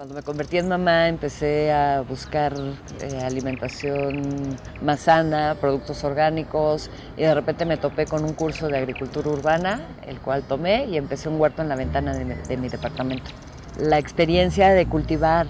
[0.03, 2.53] Cuando me convertí en mamá empecé a buscar
[2.99, 8.79] eh, alimentación más sana, productos orgánicos y de repente me topé con un curso de
[8.79, 12.57] agricultura urbana, el cual tomé y empecé un huerto en la ventana de mi, de
[12.57, 13.31] mi departamento.
[13.79, 15.47] La experiencia de cultivar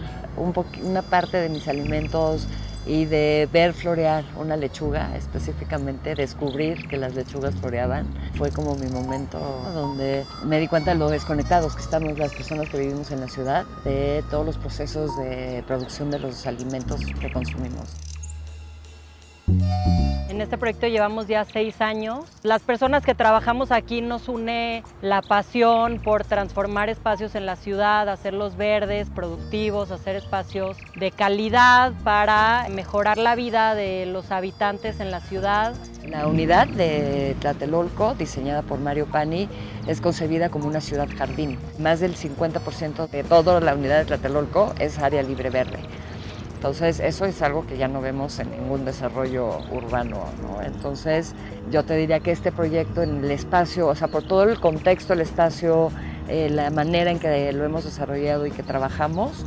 [0.84, 2.48] una parte de mis alimentos
[2.86, 8.88] y de ver florear una lechuga, específicamente descubrir que las lechugas floreaban, fue como mi
[8.88, 9.40] momento
[9.74, 13.28] donde me di cuenta de lo desconectados que estamos las personas que vivimos en la
[13.28, 18.13] ciudad de todos los procesos de producción de los alimentos que consumimos.
[19.48, 22.26] En este proyecto llevamos ya seis años.
[22.44, 28.10] Las personas que trabajamos aquí nos une la pasión por transformar espacios en la ciudad,
[28.10, 35.12] hacerlos verdes, productivos, hacer espacios de calidad para mejorar la vida de los habitantes en
[35.12, 35.74] la ciudad.
[36.08, 39.48] La unidad de Tlatelolco, diseñada por Mario Pani,
[39.88, 41.58] es concebida como una ciudad jardín.
[41.80, 45.80] Más del 50% de toda la unidad de Tlatelolco es área libre verde.
[46.64, 50.24] Entonces, eso es algo que ya no vemos en ningún desarrollo urbano.
[50.42, 50.62] ¿no?
[50.62, 51.36] Entonces,
[51.70, 55.12] yo te diría que este proyecto en el espacio, o sea, por todo el contexto,
[55.12, 55.92] el espacio,
[56.30, 59.44] eh, la manera en que lo hemos desarrollado y que trabajamos,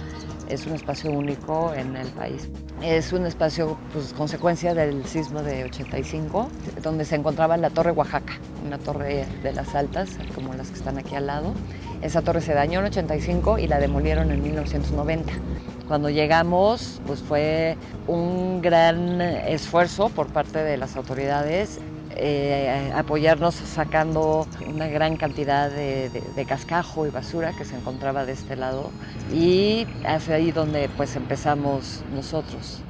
[0.50, 2.50] es un espacio único en el país.
[2.82, 6.50] Es un espacio, pues, consecuencia del sismo de 85,
[6.82, 10.98] donde se encontraba la Torre Oaxaca, una torre de las altas, como las que están
[10.98, 11.54] aquí al lado.
[12.02, 15.32] Esa torre se dañó en 85 y la demolieron en 1990.
[15.88, 21.80] Cuando llegamos, pues fue un gran esfuerzo por parte de las autoridades
[22.18, 28.56] eh, apoyarnos sacando una gran cantidad de, cascajo y basura que se encontraba de este
[28.56, 28.90] lado
[29.30, 32.80] y es ahí donde pues empezamos nosotros.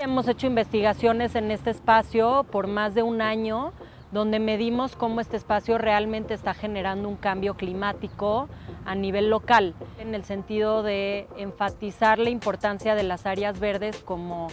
[0.00, 3.72] Hemos hecho investigaciones en este espacio por más de un año
[4.12, 8.48] donde medimos cómo este espacio realmente está generando un cambio climático
[8.84, 14.48] a nivel local, en el sentido de enfatizar la importancia de las áreas verdes como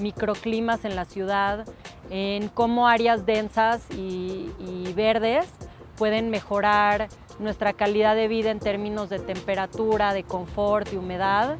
[0.00, 1.66] microclimas en la ciudad,
[2.10, 4.50] en cómo áreas densas y,
[4.94, 5.46] verdes
[5.96, 7.08] pueden mejorar
[7.38, 11.56] nuestra calidad de vida en términos de temperatura, de confort, de humedad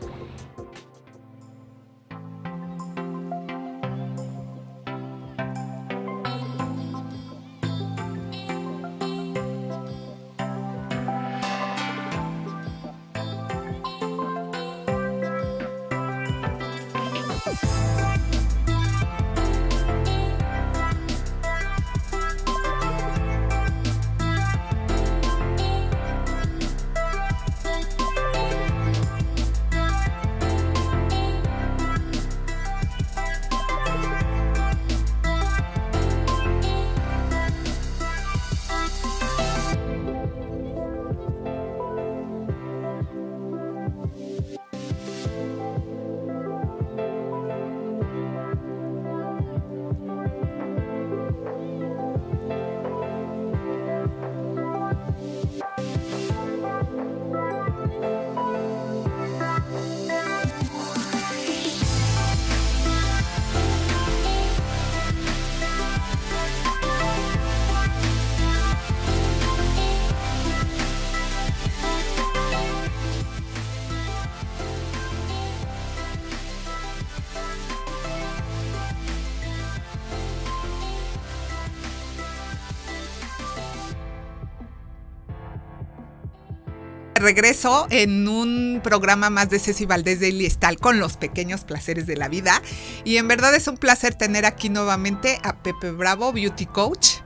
[87.28, 92.16] regreso en un programa más de Ceci Valdés de Iliestal con los pequeños placeres de
[92.16, 92.62] la vida.
[93.04, 97.18] Y en verdad es un placer tener aquí nuevamente a Pepe Bravo, Beauty Coach.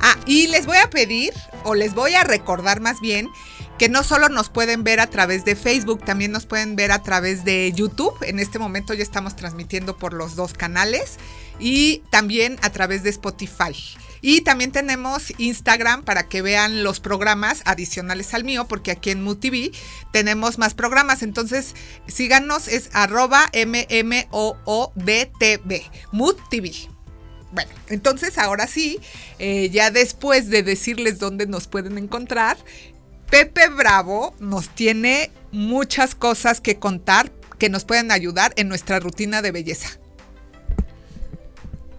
[0.00, 1.32] Ah, y les voy a pedir,
[1.64, 3.28] o les voy a recordar más bien,
[3.76, 7.02] que no solo nos pueden ver a través de Facebook, también nos pueden ver a
[7.02, 8.14] través de YouTube.
[8.22, 11.16] En este momento ya estamos transmitiendo por los dos canales
[11.58, 13.74] y también a través de Spotify.
[14.22, 19.22] Y también tenemos Instagram para que vean los programas adicionales al mío, porque aquí en
[19.22, 19.72] MUTV
[20.12, 21.24] tenemos más programas.
[21.24, 21.74] Entonces,
[22.06, 24.22] síganos, es arroba MMOODTV,
[26.12, 26.88] MUTV.
[27.50, 29.00] Bueno, entonces ahora sí,
[29.38, 32.56] eh, ya después de decirles dónde nos pueden encontrar,
[33.28, 39.42] Pepe Bravo nos tiene muchas cosas que contar que nos pueden ayudar en nuestra rutina
[39.42, 40.01] de belleza.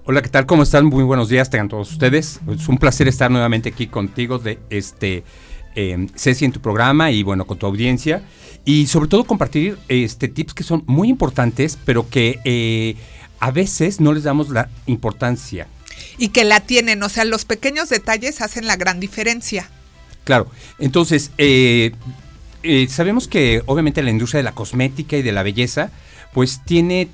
[0.06, 0.46] Hola, ¿qué tal?
[0.46, 0.88] ¿Cómo están?
[0.88, 2.42] Muy buenos días, tengan todos ustedes.
[2.54, 5.24] Es un placer estar nuevamente aquí contigo de este
[5.76, 8.22] eh, Ceci en tu programa y bueno, con tu audiencia.
[8.66, 12.98] Y sobre todo compartir este tips que son muy importantes, pero que eh,
[13.40, 15.68] a veces no les damos la importancia.
[16.18, 19.70] Y que la tienen, o sea, los pequeños detalles hacen la gran diferencia.
[20.26, 20.48] Claro,
[20.80, 21.94] entonces, eh,
[22.64, 25.92] eh, sabemos que obviamente la industria de la cosmética y de la belleza,
[26.34, 27.08] pues tiene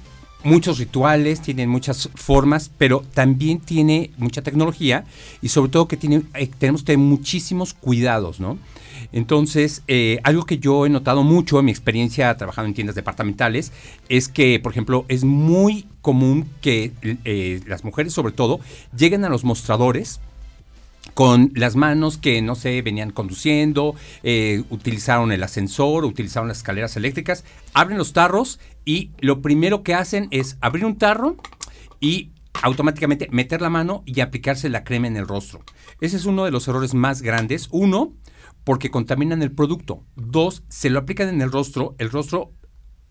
[0.44, 5.06] muchos rituales, tiene muchas formas, pero también tiene mucha tecnología
[5.42, 8.58] y sobre todo que tiene, eh, tenemos que tener muchísimos cuidados, ¿no?
[9.12, 13.72] Entonces, eh, algo que yo he notado mucho en mi experiencia trabajando en tiendas departamentales
[14.08, 18.60] es que, por ejemplo, es muy común que eh, las mujeres, sobre todo,
[18.96, 20.20] lleguen a los mostradores
[21.14, 23.96] con las manos que, no sé, venían conduciendo,
[24.70, 30.30] utilizaron el ascensor, utilizaron las escaleras eléctricas, abren los tarros y lo primero que hacen
[30.32, 31.38] es abrir un tarro
[32.00, 32.32] y
[32.64, 35.64] automáticamente meter la mano y aplicarse la crema en el rostro.
[36.02, 37.68] Ese es uno de los errores más grandes.
[37.70, 38.16] Uno,
[38.64, 40.04] porque contaminan el producto.
[40.16, 42.56] Dos, se lo aplican en el rostro, el rostro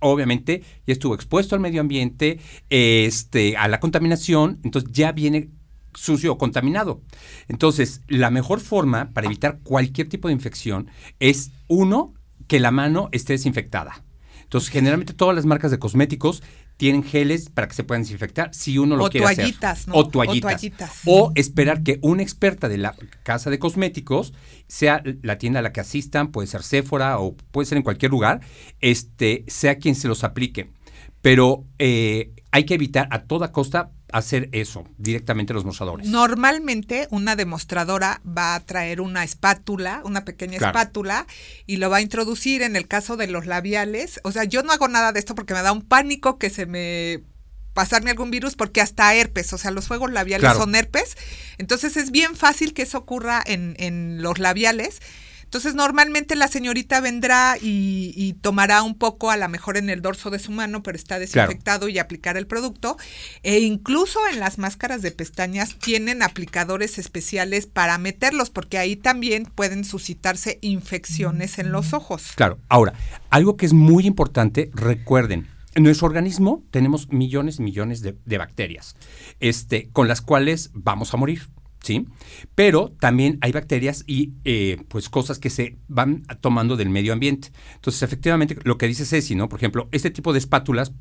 [0.01, 5.51] obviamente ya estuvo expuesto al medio ambiente, este, a la contaminación, entonces ya viene
[5.95, 7.03] sucio o contaminado.
[7.47, 12.15] Entonces, la mejor forma para evitar cualquier tipo de infección es, uno,
[12.49, 14.08] que la mano esté desinfectada.
[14.49, 16.43] Entonces, generalmente todas las marcas de cosméticos
[16.79, 19.89] tienen geles para que se puedan desinfectar si uno lo O quiere toallitas, hacer.
[19.89, 19.95] ¿no?
[19.97, 20.39] O toallitas.
[20.39, 21.01] O toallitas.
[21.05, 24.33] O esperar que una experta de la casa de cosméticos,
[24.67, 28.11] sea la tienda a la que asistan, puede ser Sephora o puede ser en cualquier
[28.11, 28.41] lugar,
[28.81, 30.71] este, sea quien se los aplique.
[31.21, 36.07] Pero eh, hay que evitar a toda costa hacer eso directamente los mostradores.
[36.09, 40.79] Normalmente una demostradora va a traer una espátula, una pequeña Claro.
[40.79, 41.27] espátula,
[41.67, 44.21] y lo va a introducir en el caso de los labiales.
[44.25, 46.65] O sea, yo no hago nada de esto porque me da un pánico que se
[46.67, 47.23] me
[47.75, 50.59] pasarme algún virus porque hasta herpes, o sea, los fuegos labiales Claro.
[50.61, 51.17] son herpes.
[51.59, 55.01] Entonces es bien fácil que eso ocurra en, en los labiales.
[55.49, 60.03] Entonces normalmente la señorita vendrá y, y tomará un poco a lo mejor en el
[60.03, 62.99] dorso de su mano, pero está desinfectado y aplicar el producto.
[63.43, 69.45] E incluso en las máscaras de pestañas tienen aplicadores especiales para meterlos, porque ahí también
[69.45, 72.33] pueden suscitarse infecciones en los ojos.
[72.35, 72.59] Claro.
[72.69, 72.93] Ahora,
[73.31, 78.37] algo que es muy importante, recuerden, en nuestro organismo tenemos millones y millones de, de
[78.37, 78.97] bacterias,
[79.41, 81.49] este, con las cuales vamos a morir.
[81.83, 82.07] ¿Sí?
[82.55, 87.51] Pero también hay bacterias y eh, pues cosas que se van tomando del medio ambiente.
[87.77, 89.49] Entonces, efectivamente, lo que dice Ceci, ¿no?
[89.49, 90.93] Por ejemplo, este tipo de espátulas,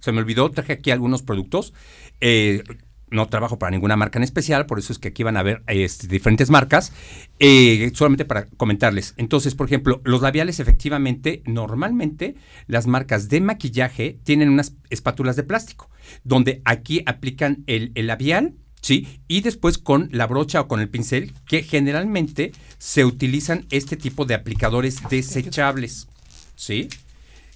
[0.00, 1.74] se me olvidó, traje aquí algunos productos.
[2.20, 2.62] eh,
[3.10, 5.62] no trabajo para ninguna marca en especial, por eso es que aquí van a ver
[5.66, 6.92] este, diferentes marcas,
[7.38, 9.14] eh, solamente para comentarles.
[9.16, 15.42] Entonces, por ejemplo, los labiales efectivamente, normalmente las marcas de maquillaje tienen unas espátulas de
[15.42, 15.90] plástico,
[16.24, 19.20] donde aquí aplican el labial, ¿sí?
[19.28, 24.24] Y después con la brocha o con el pincel, que generalmente se utilizan este tipo
[24.24, 26.08] de aplicadores desechables,
[26.56, 26.88] ¿sí?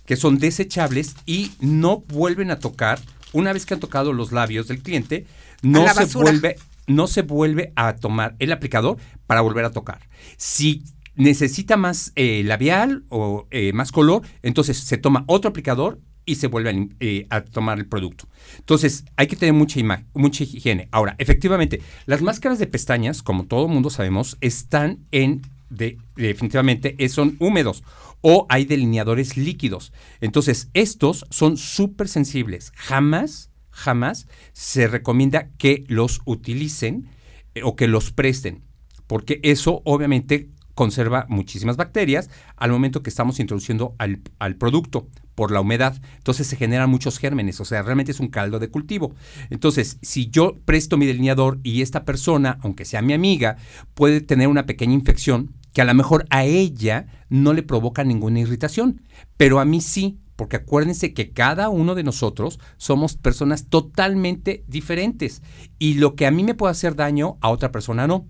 [0.06, 3.00] que son desechables y no vuelven a tocar,
[3.32, 5.26] una vez que han tocado los labios del cliente,
[5.62, 6.56] no se vuelve,
[6.86, 10.08] no se vuelve a tomar el aplicador para volver a tocar.
[10.36, 10.84] Si
[11.16, 16.46] necesita más eh, labial o eh, más color, entonces se toma otro aplicador y se
[16.46, 18.28] vuelve a, lim- eh, a tomar el producto.
[18.58, 19.80] Entonces, hay que tener mucha,
[20.14, 20.88] mucha higiene.
[20.90, 27.08] Ahora, efectivamente, las máscaras de pestañas, como todo mundo sabemos, están en, de- definitivamente, eh,
[27.08, 27.82] son húmedos
[28.20, 29.92] o hay delineadores líquidos.
[30.20, 32.72] Entonces, estos son súper sensibles.
[32.74, 37.08] Jamás, jamás se recomienda que los utilicen
[37.54, 38.62] eh, o que los presten,
[39.06, 45.60] porque eso obviamente conserva muchísimas bacterias al momento que estamos introduciendo al producto por la
[45.60, 46.00] humedad.
[46.16, 49.14] Entonces se generan muchos gérmenes, o sea, realmente es un caldo de cultivo.
[49.50, 53.56] Entonces, si yo presto mi delineador y esta persona, aunque sea mi amiga,
[53.94, 58.40] puede tener una pequeña infección que a lo mejor a ella no le provoca ninguna
[58.40, 59.02] irritación,
[59.36, 65.42] pero a mí sí, porque acuérdense que cada uno de nosotros somos personas totalmente diferentes
[65.78, 68.28] y lo que a mí me puede hacer daño, a otra persona no.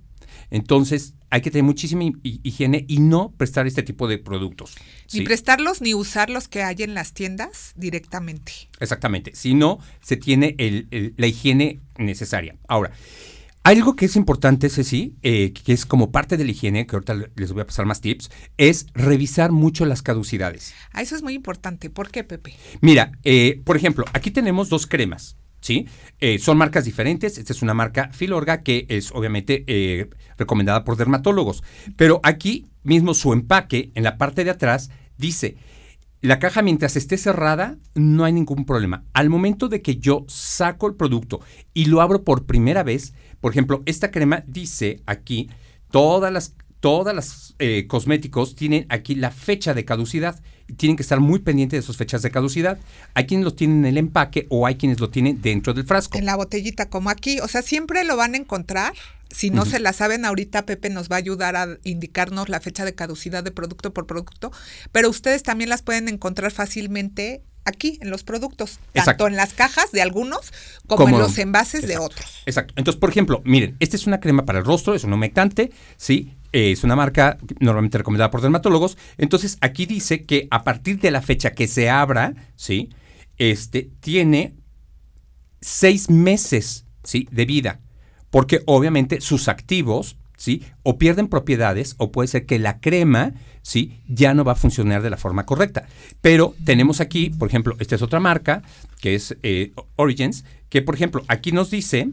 [0.50, 4.77] Entonces, hay que tener muchísima hi- hi- higiene y no prestar este tipo de productos.
[5.12, 5.25] Ni ¿sí?
[5.25, 8.53] prestarlos ni usar los que hay en las tiendas directamente.
[8.79, 9.35] Exactamente.
[9.35, 12.55] Si no, se tiene el- el- la higiene necesaria.
[12.68, 12.92] Ahora,
[13.64, 17.14] algo que es importante, Ceci, eh, que es como parte de la higiene, que ahorita
[17.14, 20.73] le- les voy a pasar más tips, es revisar mucho las caducidades.
[20.92, 21.90] Ah, eso es muy importante.
[21.90, 22.55] ¿Por qué, Pepe?
[22.81, 25.88] Mira, eh, por ejemplo, aquí tenemos dos cremas, ¿sí?
[26.20, 27.38] Eh, son marcas diferentes.
[27.38, 31.64] Esta es una marca Filorga que es obviamente eh, recomendada por dermatólogos.
[31.96, 35.57] Pero aquí mismo su empaque, en la parte de atrás, dice,
[36.20, 39.05] la caja mientras esté cerrada, no hay ningún problema.
[39.14, 41.40] Al momento de que yo saco el producto
[41.72, 45.48] y lo abro por primera vez, por ejemplo, esta crema dice aquí,
[45.90, 51.03] todas las todas las eh, cosméticos tienen aquí la fecha de caducidad y tienen que
[51.03, 52.79] estar muy pendientes de sus fechas de caducidad.
[53.14, 56.18] Hay quienes lo tienen en el empaque o hay quienes lo tienen dentro del frasco.
[56.18, 57.40] En la botellita, como aquí.
[57.40, 58.92] O sea, siempre lo van a encontrar.
[59.31, 62.85] Si no se la saben ahorita, Pepe nos va a ayudar a indicarnos la fecha
[62.85, 64.53] de caducidad de producto por producto.
[64.92, 68.73] Pero ustedes también las pueden encontrar fácilmente aquí, en los productos.
[68.73, 69.27] Tanto Exacto.
[69.27, 70.53] en las cajas de algunos
[70.87, 72.42] como, Como- en los envases de otros.
[72.44, 72.75] Exacto.
[72.77, 76.35] Entonces, por ejemplo, miren, esta es una crema para el rostro, es un humectante, ¿sí?
[76.54, 78.96] Eh, es una marca normalmente recomendada por dermatólogos.
[79.18, 82.90] Entonces, aquí dice que a partir de la fecha que se abra, ¿sí?
[83.38, 84.54] Este tiene
[85.60, 87.26] seis meses, ¿sí?
[87.32, 87.80] De vida.
[88.30, 90.62] Porque obviamente sus activos ¿sí?
[90.84, 94.00] O pierden propiedades o puede ser que la crema, ¿sí?
[94.06, 95.88] Ya no va a funcionar de la forma correcta.
[96.20, 98.62] Pero tenemos aquí, por ejemplo, esta es otra marca,
[99.00, 102.10] que es eh, Origins, que por ejemplo, aquí nos dice,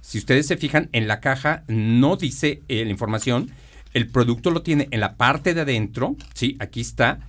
[0.00, 3.52] si ustedes se fijan en la caja, no dice eh, la información,
[3.94, 6.56] el producto lo tiene en la parte de adentro, ¿sí?
[6.58, 7.20] Aquí está.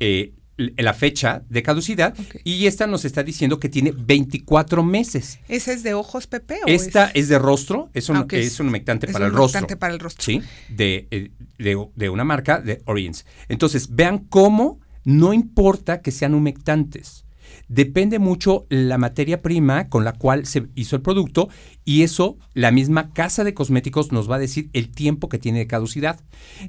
[0.00, 5.40] Eh, la fecha de caducidad y esta nos está diciendo que tiene 24 meses.
[5.48, 6.58] ¿Esa es de ojos, Pepe?
[6.66, 7.28] esta es?
[7.28, 9.66] de rostro, es un, ah, es un humectante para el rostro.
[9.78, 10.22] para el rostro.
[10.22, 13.26] Sí, de, eh, de, de, una marca de Orients.
[13.48, 17.23] Entonces, vean cómo no importa que sean humectantes
[17.68, 21.48] depende mucho la materia prima con la cual se hizo el producto
[21.84, 25.58] y eso la misma casa de cosméticos nos va a decir el tiempo que tiene
[25.58, 26.20] de caducidad.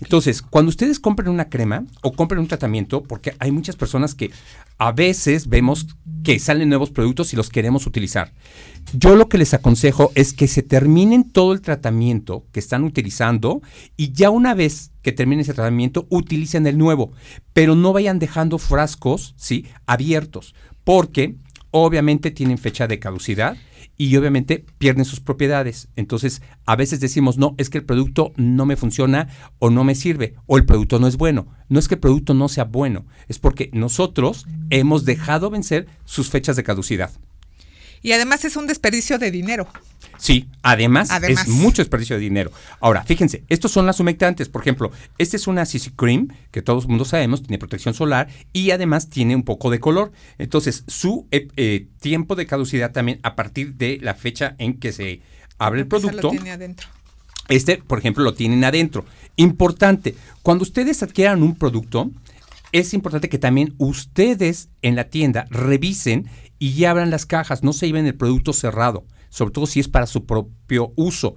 [0.01, 4.31] Entonces, cuando ustedes compren una crema o compren un tratamiento, porque hay muchas personas que
[4.77, 5.87] a veces vemos
[6.23, 8.33] que salen nuevos productos y los queremos utilizar.
[8.93, 13.61] Yo lo que les aconsejo es que se terminen todo el tratamiento que están utilizando
[13.95, 17.11] y ya una vez que terminen ese tratamiento utilicen el nuevo,
[17.53, 19.65] pero no vayan dejando frascos, ¿sí?
[19.85, 21.35] abiertos, porque
[21.71, 23.57] obviamente tienen fecha de caducidad
[23.97, 25.89] y obviamente pierden sus propiedades.
[25.95, 29.27] Entonces, a veces decimos, no, es que el producto no me funciona
[29.59, 31.47] o no me sirve o el producto no es bueno.
[31.67, 36.29] No es que el producto no sea bueno, es porque nosotros hemos dejado vencer sus
[36.29, 37.11] fechas de caducidad.
[38.05, 39.67] Y además es un desperdicio de dinero.
[40.19, 42.51] Sí, además, es mucho desperdicio de dinero.
[42.79, 44.47] Ahora, fíjense, estos son las humectantes.
[44.47, 48.27] Por ejemplo, este es una CC Cream, que todos el mundo sabemos, tiene protección solar
[48.53, 50.11] y además tiene un poco de color.
[50.37, 54.93] Entonces, su eh, eh, tiempo de caducidad también a partir de la fecha en que
[54.93, 55.21] se
[55.57, 56.27] abre el producto.
[56.27, 56.87] Lo tiene adentro.
[57.49, 59.03] Este, por ejemplo, lo tienen adentro.
[59.35, 60.13] Importante,
[60.43, 62.11] cuando ustedes adquieran un producto,
[62.71, 67.73] es importante que también ustedes en la tienda revisen y ya abran las cajas, no
[67.73, 71.35] se lleven el producto cerrado, sobre todo si es para su propio uso.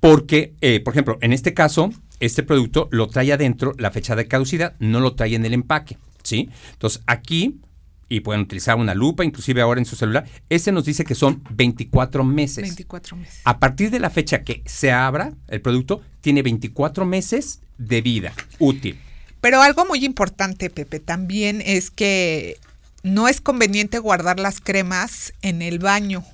[0.00, 4.26] Porque, eh, por ejemplo, en este caso, este producto lo trae adentro la fecha de
[4.28, 6.50] caducidad, no lo trae en el empaque, ¿sí?
[6.72, 7.60] Entonces, aquí,
[8.08, 11.42] y pueden utilizar una lupa, inclusive ahora en su celular, este nos dice que son
[11.50, 12.62] 24 meses.
[12.62, 13.40] 24 meses.
[13.44, 18.34] A partir de la fecha que se abra el producto, tiene 24 meses de vida
[18.58, 18.98] útil.
[19.40, 22.58] Pero algo muy importante, Pepe, también es que
[23.02, 26.24] no es conveniente guardar las cremas en el baño.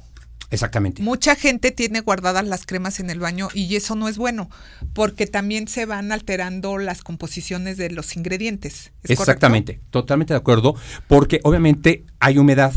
[0.51, 1.03] Exactamente.
[1.03, 4.49] Mucha gente tiene guardadas las cremas en el baño y eso no es bueno,
[4.95, 8.93] porque también se van alterando las composiciones de los ingredientes.
[9.05, 10.75] Exactamente, totalmente de acuerdo,
[11.07, 12.73] porque obviamente hay humedad.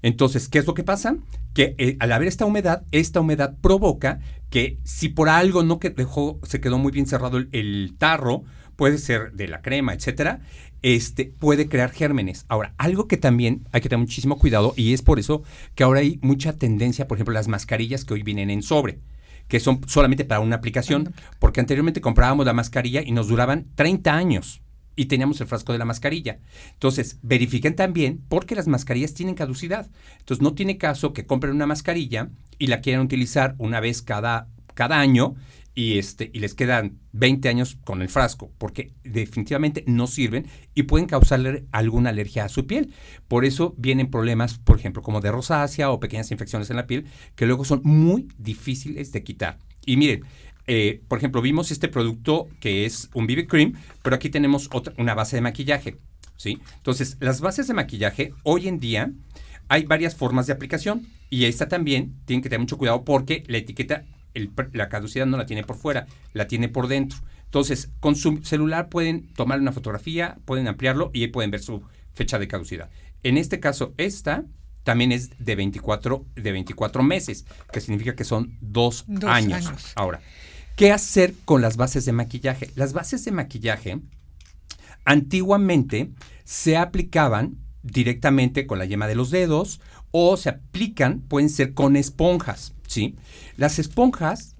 [0.00, 1.16] Entonces, ¿qué es lo que pasa?
[1.54, 5.90] Que eh, al haber esta humedad, esta humedad provoca que si por algo no que
[5.90, 8.44] dejó, se quedó muy bien cerrado el tarro,
[8.78, 10.40] puede ser de la crema, etcétera,
[10.82, 12.44] este, puede crear gérmenes.
[12.48, 15.42] Ahora, algo que también hay que tener muchísimo cuidado y es por eso
[15.74, 19.00] que ahora hay mucha tendencia, por ejemplo, las mascarillas que hoy vienen en sobre,
[19.48, 24.14] que son solamente para una aplicación, porque anteriormente comprábamos la mascarilla y nos duraban 30
[24.14, 24.62] años
[24.98, 26.40] y teníamos el frasco de la mascarilla.
[26.72, 29.88] Entonces, verifiquen también porque las mascarillas tienen caducidad.
[30.18, 34.48] Entonces, no tiene caso que compren una mascarilla y la quieran utilizar una vez cada,
[34.74, 35.36] cada año
[35.78, 40.82] y, este, y les quedan 20 años con el frasco, porque definitivamente no sirven y
[40.82, 42.92] pueden causarle alguna alergia a su piel.
[43.28, 47.06] Por eso vienen problemas, por ejemplo, como de rosácea o pequeñas infecciones en la piel,
[47.36, 49.58] que luego son muy difíciles de quitar.
[49.86, 50.24] Y miren,
[50.66, 54.94] eh, por ejemplo, vimos este producto que es un BB Cream, pero aquí tenemos otra,
[54.98, 55.98] una base de maquillaje.
[56.36, 56.58] ¿sí?
[56.78, 59.12] Entonces, las bases de maquillaje hoy en día
[59.68, 63.58] hay varias formas de aplicación y esta también tienen que tener mucho cuidado porque la
[63.58, 64.06] etiqueta
[64.72, 67.18] la caducidad no la tiene por fuera, la tiene por dentro.
[67.44, 71.82] Entonces, con su celular pueden tomar una fotografía, pueden ampliarlo y ahí pueden ver su
[72.12, 72.90] fecha de caducidad.
[73.22, 74.44] En este caso, esta
[74.84, 79.66] también es de 24, de 24 meses, que significa que son dos, años.
[79.66, 79.92] años.
[79.96, 80.20] Ahora,
[80.76, 82.70] ¿qué hacer con las bases de maquillaje?
[82.74, 84.00] Las bases de maquillaje
[85.04, 86.10] antiguamente
[86.44, 91.96] se aplicaban directamente con la yema de los dedos o se aplican, pueden ser con
[91.96, 92.74] esponjas.
[92.86, 93.16] ¿sí?
[93.56, 94.56] Las esponjas,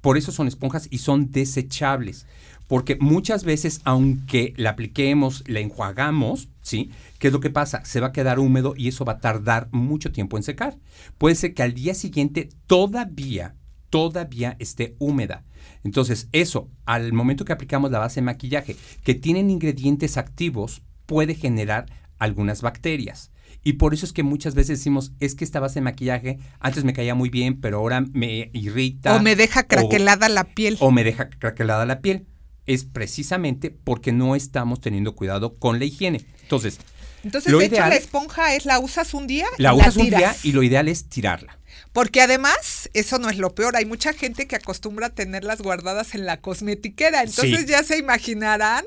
[0.00, 2.26] por eso son esponjas y son desechables,
[2.68, 6.90] porque muchas veces, aunque la apliquemos, la enjuagamos, ¿sí?
[7.18, 7.84] ¿Qué es lo que pasa?
[7.84, 10.78] Se va a quedar húmedo y eso va a tardar mucho tiempo en secar.
[11.18, 13.56] Puede ser que al día siguiente todavía,
[13.90, 15.44] todavía esté húmeda.
[15.82, 21.34] Entonces, eso, al momento que aplicamos la base de maquillaje, que tienen ingredientes activos, puede
[21.34, 21.86] generar
[22.20, 23.32] algunas bacterias.
[23.62, 26.84] Y por eso es que muchas veces decimos, es que esta base de maquillaje antes
[26.84, 29.16] me caía muy bien, pero ahora me irrita.
[29.16, 30.76] O me deja craquelada la piel.
[30.80, 32.26] O me deja craquelada la piel.
[32.66, 36.24] Es precisamente porque no estamos teniendo cuidado con la higiene.
[36.42, 36.78] Entonces,
[37.22, 40.52] entonces, de hecho, la esponja es la usas un día la usas un día y
[40.52, 41.58] lo ideal es tirarla.
[41.92, 46.14] Porque además, eso no es lo peor, hay mucha gente que acostumbra a tenerlas guardadas
[46.14, 47.66] en la cosmetiquera, entonces Sí.
[47.66, 48.84] ya se imaginarán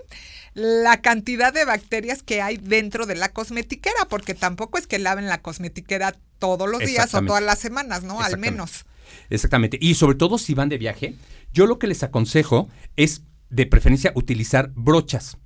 [0.53, 5.27] la cantidad de bacterias que hay dentro de la cosmetiquera, porque tampoco es que laven
[5.27, 8.21] la cosmetiquera todos los días o todas las semanas, ¿no?
[8.21, 8.85] Al menos.
[9.29, 9.77] Exactamente.
[9.81, 11.15] Y sobre todo si van de viaje,
[11.53, 15.37] yo lo que les aconsejo es de preferencia utilizar brochas.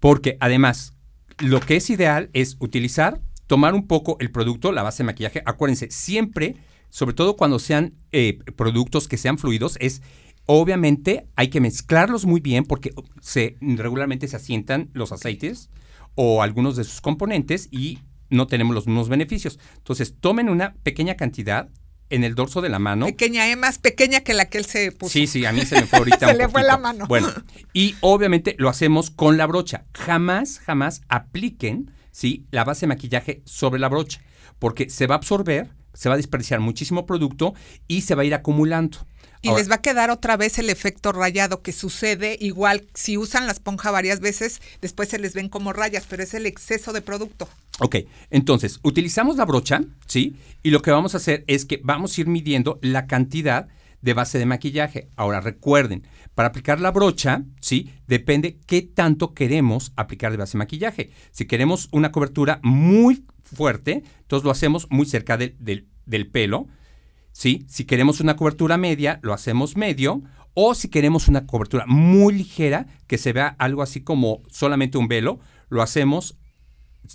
[0.00, 0.94] Porque además,
[1.38, 5.42] lo que es ideal es utilizar, tomar un poco el producto, la base de maquillaje.
[5.46, 6.56] Acuérdense, siempre,
[6.90, 10.02] sobre todo cuando sean eh, productos que sean fluidos, es
[10.46, 15.70] obviamente hay que mezclarlos muy bien porque se regularmente se asientan los aceites
[16.14, 19.58] o algunos de sus componentes y no tenemos los mismos beneficios.
[19.76, 21.68] Entonces, tomen una pequeña cantidad
[22.10, 23.06] en el dorso de la mano.
[23.06, 25.12] Pequeña, es más pequeña que la que él se puso.
[25.12, 26.18] Sí, sí, a mí se me fue ahorita.
[26.26, 27.06] Se un le fue la mano.
[27.06, 27.28] Bueno,
[27.72, 29.84] y obviamente lo hacemos con la brocha.
[29.94, 32.46] Jamás, jamás apliquen, ¿sí?
[32.50, 34.20] La base de maquillaje sobre la brocha,
[34.58, 37.54] porque se va a absorber, se va a desperdiciar muchísimo producto
[37.88, 38.98] y se va a ir acumulando.
[39.44, 43.18] Y Ahora, les va a quedar otra vez el efecto rayado que sucede igual si
[43.18, 46.92] usan la esponja varias veces, después se les ven como rayas, pero es el exceso
[46.94, 47.46] de producto.
[47.80, 47.96] Ok,
[48.30, 50.36] entonces, utilizamos la brocha, ¿sí?
[50.62, 53.68] Y lo que vamos a hacer es que vamos a ir midiendo la cantidad
[54.00, 55.08] de base de maquillaje.
[55.16, 57.90] Ahora, recuerden, para aplicar la brocha, ¿sí?
[58.06, 61.10] Depende qué tanto queremos aplicar de base de maquillaje.
[61.32, 66.66] Si queremos una cobertura muy fuerte, entonces lo hacemos muy cerca del- del- del pelo,
[67.34, 70.22] Si queremos una cobertura media, lo hacemos medio.
[70.54, 75.08] O si queremos una cobertura muy ligera, que se vea algo así como solamente un
[75.08, 76.38] velo, lo hacemos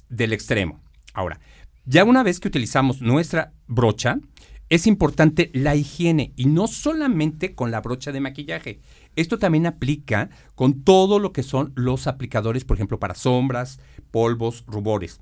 [0.09, 0.81] del extremo.
[1.13, 1.39] Ahora,
[1.85, 4.19] ya una vez que utilizamos nuestra brocha,
[4.67, 8.81] es importante la higiene y no solamente con la brocha de maquillaje.
[9.15, 13.79] Esto también aplica con todo lo que son los aplicadores, por ejemplo, para sombras,
[14.11, 15.21] polvos, rubores.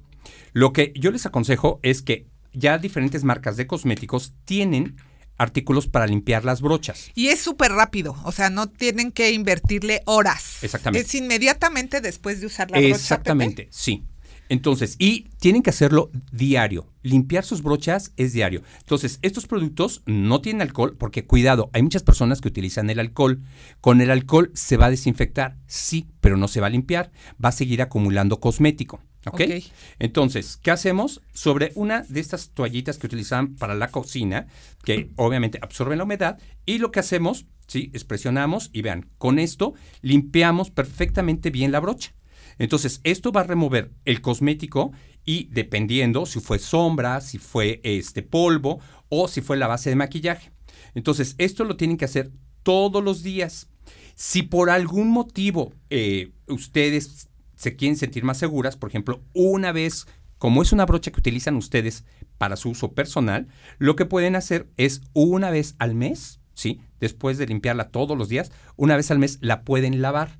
[0.53, 2.27] Lo que yo les aconsejo es que
[2.57, 4.97] ya diferentes marcas de cosméticos tienen
[5.37, 7.11] artículos para limpiar las brochas.
[7.13, 10.63] Y es súper rápido, o sea, no tienen que invertirle horas.
[10.63, 11.05] Exactamente.
[11.05, 12.95] Es inmediatamente después de usar la brocha.
[12.95, 14.03] Exactamente, sí.
[14.49, 16.87] Entonces, y tienen que hacerlo diario.
[17.03, 18.63] Limpiar sus brochas es diario.
[18.79, 23.41] Entonces, estos productos no tienen alcohol porque, cuidado, hay muchas personas que utilizan el alcohol.
[23.81, 27.11] Con el alcohol se va a desinfectar, sí, pero no se va a limpiar.
[27.43, 29.01] Va a seguir acumulando cosmético.
[29.27, 29.41] ¿Ok?
[29.41, 29.63] Ok.
[29.99, 31.21] Entonces, ¿qué hacemos?
[31.33, 34.47] Sobre una de estas toallitas que utilizan para la cocina,
[34.83, 39.39] que obviamente absorben la humedad, y lo que hacemos, sí, es presionamos y vean, con
[39.39, 42.13] esto limpiamos perfectamente bien la brocha.
[42.59, 44.91] Entonces, esto va a remover el cosmético
[45.25, 49.95] y dependiendo si fue sombra, si fue este polvo o si fue la base de
[49.95, 50.51] maquillaje.
[50.95, 52.31] Entonces, esto lo tienen que hacer
[52.63, 53.69] todos los días.
[54.15, 60.07] Si por algún motivo eh, ustedes se quieren sentir más seguras, por ejemplo, una vez,
[60.37, 62.05] como es una brocha que utilizan ustedes
[62.37, 63.47] para su uso personal,
[63.79, 66.79] lo que pueden hacer es una vez al mes, ¿sí?
[66.99, 70.39] Después de limpiarla todos los días, una vez al mes la pueden lavar.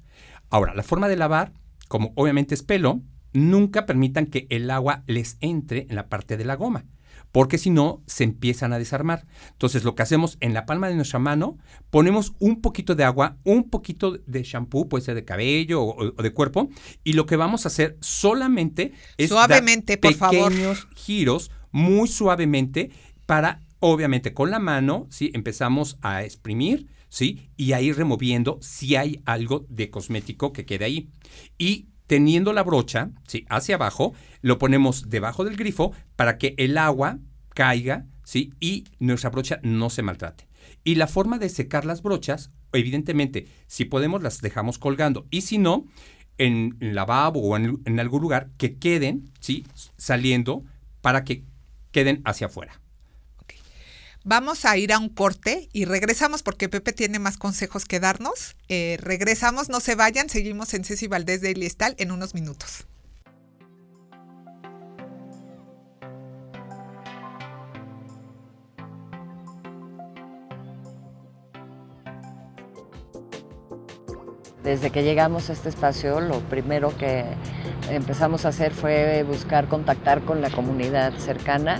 [0.49, 1.51] Ahora, la forma de lavar,
[1.87, 3.01] como obviamente es pelo,
[3.33, 6.85] nunca permitan que el agua les entre en la parte de la goma,
[7.31, 9.27] porque si no, se empiezan a desarmar.
[9.51, 11.57] Entonces, lo que hacemos en la palma de nuestra mano,
[11.89, 16.23] ponemos un poquito de agua, un poquito de shampoo, puede ser de cabello o, o
[16.23, 16.69] de cuerpo,
[17.03, 20.49] y lo que vamos a hacer solamente es dar Suavemente, favor.
[20.49, 22.91] pequeños giros, muy suavemente,
[23.25, 25.31] para, obviamente, con la mano, ¿sí?
[25.33, 27.49] Empezamos a exprimir, ¿sí?
[27.57, 31.09] Y a ir removiendo si hay algo de cosmético que quede ahí.
[31.57, 33.45] Y teniendo la brocha, ¿sí?
[33.49, 37.19] Hacia abajo, lo ponemos debajo del grifo para que el agua
[37.53, 38.53] caiga, ¿sí?
[38.59, 40.47] Y nuestra brocha no se maltrate.
[40.83, 45.27] Y la forma de secar las brochas, evidentemente, si podemos las dejamos colgando.
[45.29, 45.85] Y si no,
[46.37, 49.65] en lavabo o en, en algún lugar que queden, ¿sí?
[49.97, 50.63] Saliendo
[51.01, 51.43] para que
[51.91, 52.81] queden hacia afuera.
[54.29, 58.57] Vamos a ir a un corte y regresamos porque Pepe tiene más consejos que darnos.
[58.67, 62.85] Eh, regresamos, no se vayan, seguimos en Ceci Valdés de Iliestal en unos minutos.
[74.61, 77.23] Desde que llegamos a este espacio, lo primero que
[77.89, 81.79] empezamos a hacer fue buscar contactar con la comunidad cercana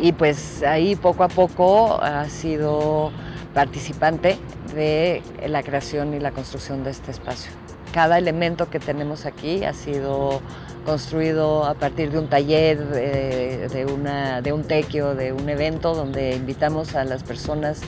[0.00, 3.12] y pues ahí poco a poco ha sido
[3.52, 4.38] participante
[4.74, 7.52] de la creación y la construcción de este espacio.
[7.92, 10.40] Cada elemento que tenemos aquí ha sido
[10.84, 15.94] construido a partir de un taller, de, de, una, de un tequio, de un evento
[15.94, 17.80] donde invitamos a las personas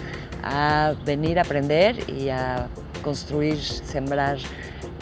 [0.43, 2.69] a venir a aprender y a
[3.03, 4.39] construir, sembrar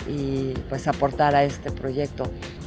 [0.09, 2.25] y pues aportar a este proyecto.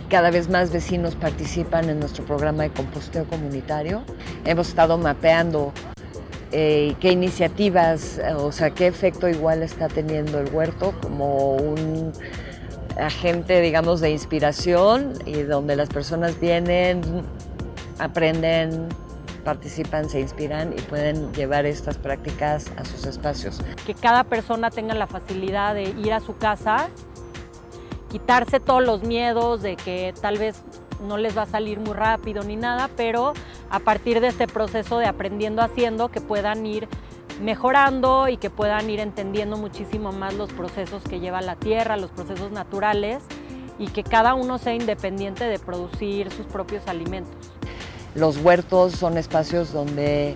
[0.09, 4.03] Cada vez más vecinos participan en nuestro programa de composteo comunitario.
[4.45, 5.73] hemos estado mapeando
[6.53, 12.13] eh, qué iniciativas, o sea, qué efecto igual está teniendo el huerto como un
[12.97, 17.01] agente, digamos, de inspiración y donde las personas vienen,
[17.99, 18.87] aprenden,
[19.43, 23.61] participan, se inspiran y pueden llevar estas prácticas a sus espacios.
[23.85, 26.89] Que cada persona tenga la facilidad de ir a su casa,
[28.09, 30.63] quitarse todos los miedos de que tal vez
[31.07, 33.33] no les va a salir muy rápido ni nada, pero
[33.69, 36.87] a partir de este proceso de aprendiendo haciendo, que puedan ir
[37.41, 42.11] mejorando y que puedan ir entendiendo muchísimo más los procesos que lleva la tierra, los
[42.11, 43.23] procesos naturales
[43.79, 47.51] y que cada uno sea independiente de producir sus propios alimentos.
[48.15, 50.35] Los huertos son espacios donde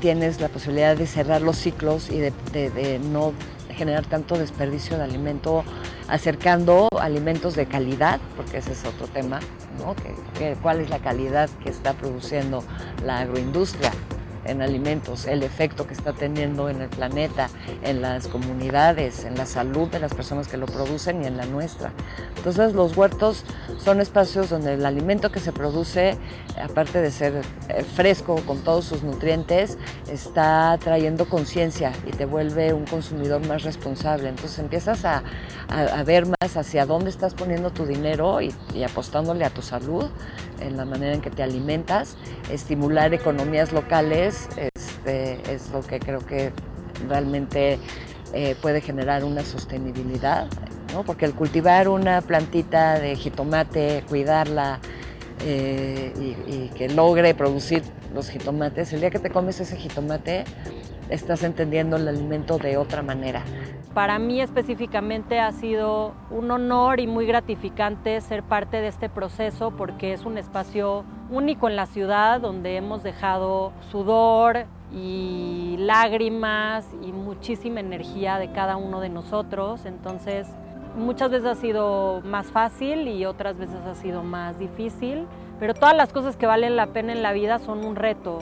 [0.00, 3.34] tienes la posibilidad de cerrar los ciclos y de, no
[3.68, 5.62] generar tanto desperdicio de alimento,
[6.10, 9.40] acercando alimentos de calidad, porque ese es otro tema,
[9.78, 9.94] ¿no?
[10.60, 12.64] ¿Cuál es la calidad que está produciendo
[13.04, 13.92] la agroindustria?
[14.44, 17.48] En alimentos, el efecto que está teniendo en el planeta,
[17.82, 21.46] en las comunidades, en la salud de las personas que lo producen y en la
[21.46, 21.92] nuestra.
[22.36, 23.44] Entonces los huertos
[23.78, 26.16] son espacios donde el alimento que se produce,
[26.62, 29.78] aparte de ser eh, fresco con todos sus nutrientes,
[30.10, 34.28] está trayendo conciencia y te vuelve un consumidor más responsable.
[34.28, 35.22] Entonces empiezas a,
[36.04, 40.10] ver más hacia dónde estás poniendo tu dinero y apostándole a tu salud
[40.60, 42.16] en la manera en que te alimentas,
[42.50, 46.52] estimular economías locales este, es lo que creo que
[47.08, 47.78] realmente
[48.32, 50.46] eh, puede generar una sostenibilidad,
[50.92, 51.04] ¿no?
[51.04, 54.80] porque el cultivar una plantita de jitomate, cuidarla
[55.44, 57.82] eh, y, y que logre producir
[58.14, 60.44] los jitomates, el día que te comes ese jitomate
[61.08, 63.42] estás entendiendo el alimento de otra manera.
[63.94, 69.72] Para mí específicamente ha sido un honor y muy gratificante ser parte de este proceso
[69.72, 77.10] porque es un espacio único en la ciudad donde hemos dejado sudor y lágrimas y
[77.10, 79.84] muchísima energía de cada uno de nosotros.
[79.84, 80.46] Entonces,
[80.96, 85.26] muchas veces ha sido más fácil y otras veces ha sido más difícil,
[85.58, 88.38] pero todas las cosas que valen la pena en la vida son un reto.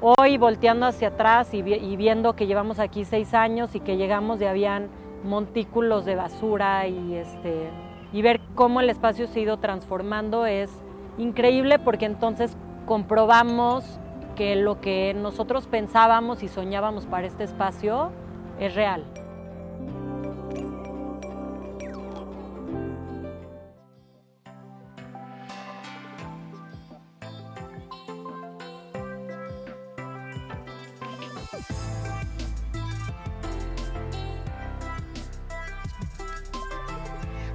[0.00, 4.44] Hoy volteando hacia atrás y, viendo que llevamos aquí seis años y que llegamos y
[4.44, 4.88] habían
[5.24, 7.68] montículos de basura y, este,
[8.12, 10.70] y ver cómo el espacio se ha ido transformando es
[11.18, 13.98] increíble porque entonces comprobamos
[14.36, 18.12] que lo que nosotros pensábamos y soñábamos para este espacio
[18.60, 19.04] es real.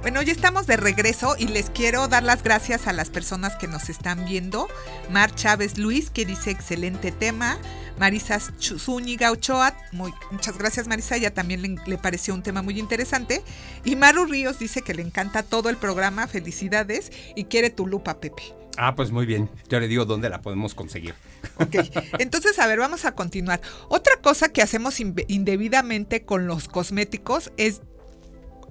[0.04, 3.66] Bueno, hoy estamos de regreso y les quiero dar las gracias a las personas que
[3.66, 4.68] nos están viendo.
[5.10, 7.56] Mar Chávez Luis, que dice excelente tema.
[7.98, 13.42] Marisa Zúñiga Ochoa, muy, muchas gracias Marisa, ya también le, pareció un tema muy interesante.
[13.82, 18.20] Y Maru Ríos dice que le encanta todo el programa, felicidades, y quiere tu lupa,
[18.20, 18.42] Pepe.
[18.76, 19.48] Ah, pues muy bien.
[19.70, 21.14] Yo le digo dónde la podemos conseguir.
[21.56, 21.76] Ok,
[22.18, 23.62] entonces a ver, vamos a continuar.
[23.88, 27.80] Otra cosa que hacemos indebidamente con los cosméticos es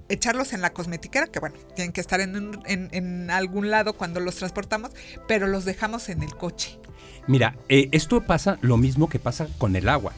[0.08, 4.90] echarlos en la cosmetiquera, que bueno, tienen que estar en, algún lado cuando los transportamos,
[5.26, 6.78] pero los dejamos en el coche.
[7.26, 10.12] Mira, eh, esto pasa lo mismo que pasa con el agua.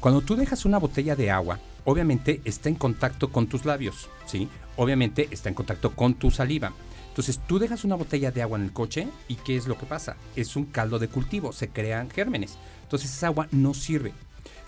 [0.00, 4.48] Cuando tú dejas una botella de agua, obviamente está en contacto con tus labios, ¿sí?
[4.76, 6.72] Obviamente está en contacto con tu saliva.
[7.08, 9.86] Entonces tú dejas una botella de agua en el coche y ¿qué es lo que
[9.86, 10.16] pasa?
[10.34, 12.56] Es un caldo de cultivo, se crean gérmenes.
[12.84, 14.12] Entonces esa agua no sirve.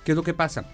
[0.04, 0.66] ¿Qué es lo que pasa?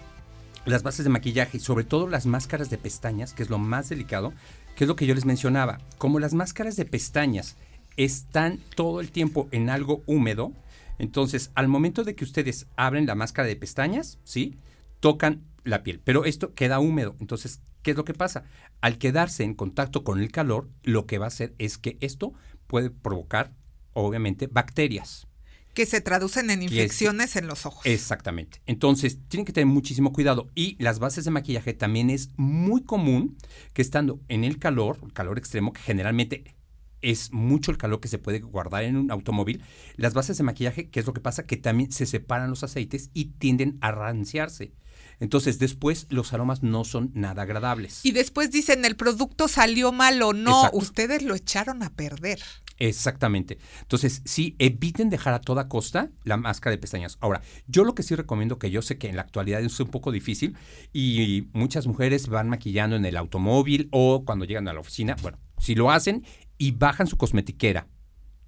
[0.65, 3.89] Las bases de maquillaje y sobre todo las máscaras de pestañas, que es lo más
[3.89, 4.33] delicado,
[4.75, 5.79] que es lo que yo les mencionaba.
[5.97, 7.57] Como las máscaras de pestañas
[7.97, 10.53] están todo el tiempo en algo húmedo,
[10.99, 14.57] entonces al momento de que ustedes abren la máscara de pestañas, ¿sí?
[14.99, 17.15] Tocan la piel, pero esto queda húmedo.
[17.19, 18.43] Entonces, ¿qué es lo que pasa?
[18.81, 22.33] Al quedarse en contacto con el calor, lo que va a hacer es que esto
[22.67, 23.51] puede provocar,
[23.93, 25.27] obviamente, bacterias.
[25.73, 27.85] Que se traducen en infecciones en los ojos.
[27.85, 28.61] Exactamente.
[28.65, 30.49] Entonces, tienen que tener muchísimo cuidado.
[30.55, 33.37] Y las bases de maquillaje también es muy común
[33.73, 36.55] que estando en el calor, calor extremo, que generalmente
[37.01, 39.63] es mucho el calor que se puede guardar en un automóvil,
[39.95, 41.45] las bases de maquillaje, ¿qué es lo que pasa?
[41.45, 44.73] Que también se separan los aceites y tienden a ranciarse.
[45.19, 48.03] Entonces después los aromas no son nada agradables.
[48.03, 52.41] Y después dicen el producto salió mal o no, ustedes lo echaron a perder.
[52.81, 53.59] Exactamente.
[53.81, 57.19] Entonces, sí, eviten dejar a toda costa la máscara de pestañas.
[57.21, 59.89] Ahora, yo lo que sí recomiendo, que yo sé que en la actualidad es un
[59.89, 60.57] poco difícil
[60.91, 65.37] y muchas mujeres van maquillando en el automóvil o cuando llegan a la oficina, bueno,
[65.59, 66.25] si lo hacen
[66.57, 67.87] y bajan su cosmetiquera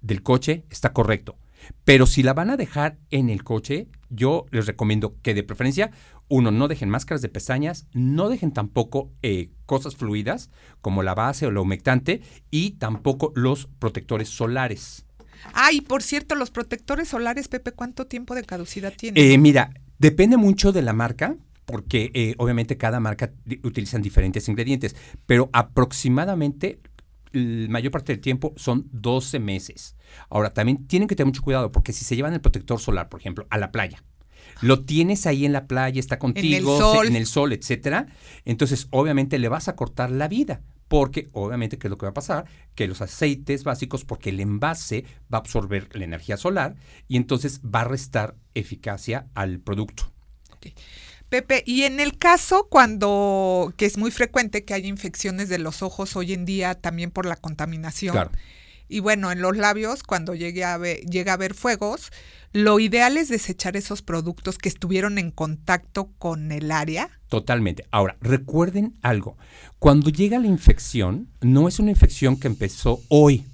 [0.00, 1.36] del coche, está correcto.
[1.84, 5.90] Pero si la van a dejar en el coche, yo les recomiendo que de preferencia,
[6.28, 10.50] uno, no dejen máscaras de pestañas, no dejen tampoco eh, cosas fluidas
[10.80, 15.04] como la base o la humectante y tampoco los protectores solares.
[15.52, 19.22] Ay, por cierto, los protectores solares, Pepe, ¿cuánto tiempo de caducidad tienen?
[19.22, 21.36] Eh, mira, depende mucho de la marca,
[21.66, 24.96] porque eh, obviamente cada marca utilizan diferentes ingredientes,
[25.26, 26.80] pero aproximadamente
[27.34, 29.96] la mayor parte del tiempo son 12 meses.
[30.30, 33.20] Ahora, también tienen que tener mucho cuidado, porque si se llevan el protector solar, por
[33.20, 34.02] ejemplo, a la playa,
[34.60, 37.06] lo tienes ahí en la playa, está contigo, sol.
[37.06, 38.06] en el sol, etcétera,
[38.44, 40.62] entonces obviamente le vas a cortar la vida.
[40.86, 42.44] Porque obviamente, ¿qué es lo que va a pasar?
[42.74, 46.76] Que los aceites básicos, porque el envase va a absorber la energía solar
[47.08, 50.12] y entonces va a restar eficacia al producto.
[51.28, 55.82] Pepe, y en el caso cuando, que es muy frecuente que haya infecciones de los
[55.82, 58.12] ojos hoy en día también por la contaminación.
[58.12, 58.30] Claro.
[58.88, 62.12] Y bueno, en los labios, cuando llegue a ver- llega a haber fuegos,
[62.52, 67.08] lo ideal es desechar esos productos que estuvieron en contacto con el área.
[67.28, 67.84] Totalmente.
[67.90, 69.36] Ahora, recuerden algo.
[69.80, 73.44] Cuando llega la infección, no es una infección que empezó hoy.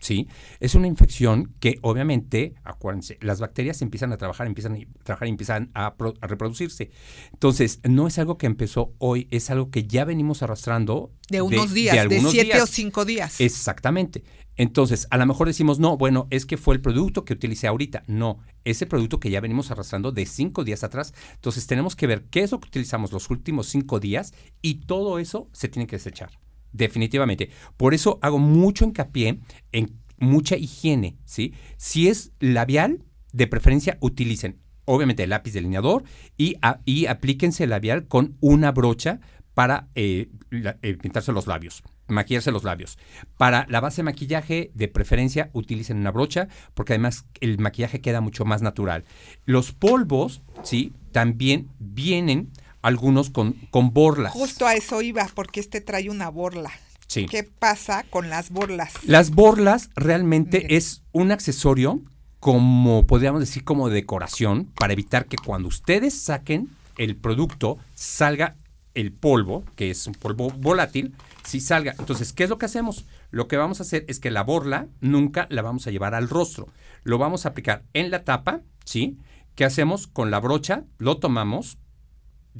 [0.00, 0.28] ¿Sí?
[0.60, 5.30] Es una infección que obviamente, acuérdense, las bacterias empiezan a trabajar, empiezan a trabajar y
[5.30, 6.90] empiezan a, pro- a reproducirse.
[7.32, 11.74] Entonces, no es algo que empezó hoy, es algo que ya venimos arrastrando De unos
[11.74, 12.62] días, de, algunos siete días.
[12.62, 13.40] o cinco días.
[13.40, 14.24] Exactamente.
[14.56, 18.02] Entonces, a lo mejor decimos, no, bueno, es que fue el producto que utilicé ahorita.
[18.06, 21.14] No, ese producto que ya venimos arrastrando de cinco días atrás.
[21.34, 25.18] Entonces, tenemos que ver qué es lo que utilizamos los últimos cinco días y todo
[25.18, 26.30] eso se tiene que desechar.
[26.72, 27.50] Definitivamente.
[27.76, 29.40] Por eso hago mucho hincapié
[29.72, 31.54] en mucha higiene, ¿sí?
[31.76, 36.04] Si es labial, de preferencia utilicen, obviamente, el lápiz delineador
[36.36, 39.20] y, y aplíquense el labial con una brocha
[39.54, 42.98] para eh, eh, pintarse los labios, maquillarse los labios.
[43.36, 48.20] Para la base de maquillaje, de preferencia, utilicen una brocha, porque además el maquillaje queda
[48.20, 49.04] mucho más natural.
[49.44, 50.92] Los polvos, ¿sí?
[51.12, 52.50] También vienen
[52.82, 54.32] algunos con, con borlas.
[54.32, 56.70] Justo a eso iba, porque este trae una borla.
[57.06, 57.26] Sí.
[57.26, 58.92] ¿Qué pasa con las borlas?
[59.04, 60.76] Las borlas realmente Miren.
[60.76, 62.00] es un accesorio
[62.38, 68.56] como podríamos decir como decoración para evitar que cuando ustedes saquen el producto salga
[68.94, 71.14] el polvo, que es un polvo volátil,
[71.44, 71.94] si salga.
[71.98, 73.06] Entonces, ¿qué es lo que hacemos?
[73.30, 76.28] Lo que vamos a hacer es que la borla nunca la vamos a llevar al
[76.28, 76.68] rostro.
[77.04, 79.18] Lo vamos a aplicar en la tapa, ¿sí?
[79.54, 80.06] ¿Qué hacemos?
[80.06, 81.78] Con la brocha, lo tomamos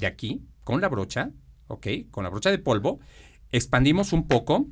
[0.01, 1.31] de aquí, con la brocha,
[1.69, 1.87] ¿ok?
[2.11, 2.99] Con la brocha de polvo,
[3.53, 4.67] expandimos un poco,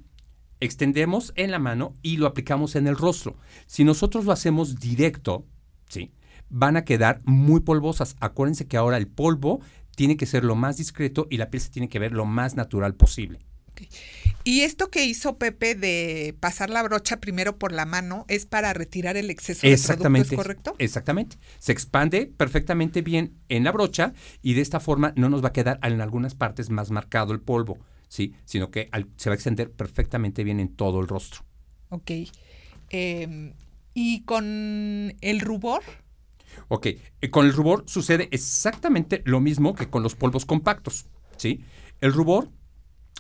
[0.61, 3.37] extendemos en la mano y lo aplicamos en el rostro.
[3.67, 5.47] Si nosotros lo hacemos directo,
[5.89, 6.13] ¿sí?
[6.51, 8.17] Van a quedar muy polvosas.
[8.21, 9.61] Acuérdense que ahora el polvo
[9.95, 12.57] tiene que ser lo más discreto y la piel se tiene que ver lo más
[12.57, 13.41] natural posible.
[14.45, 18.73] Y esto que hizo Pepe de pasar la brocha primero por la mano es para
[18.73, 20.35] retirar el exceso de producto, Exactamente.
[20.35, 20.75] ¿es correcto?
[20.79, 21.37] Exactamente.
[21.59, 25.53] Se expande perfectamente bien en la brocha y de esta forma no nos va a
[25.53, 28.35] quedar en algunas partes más marcado el polvo, ¿sí?
[28.45, 31.45] Sino que al- se va a extender perfectamente bien en todo el rostro.
[31.91, 32.11] Ok.
[32.91, 33.55] Eh,
[33.95, 35.83] y con el rubor,
[36.69, 41.07] Ok, eh, con el rubor sucede exactamente lo mismo que con los polvos compactos,
[41.37, 41.61] ¿sí?
[42.01, 42.51] El rubor,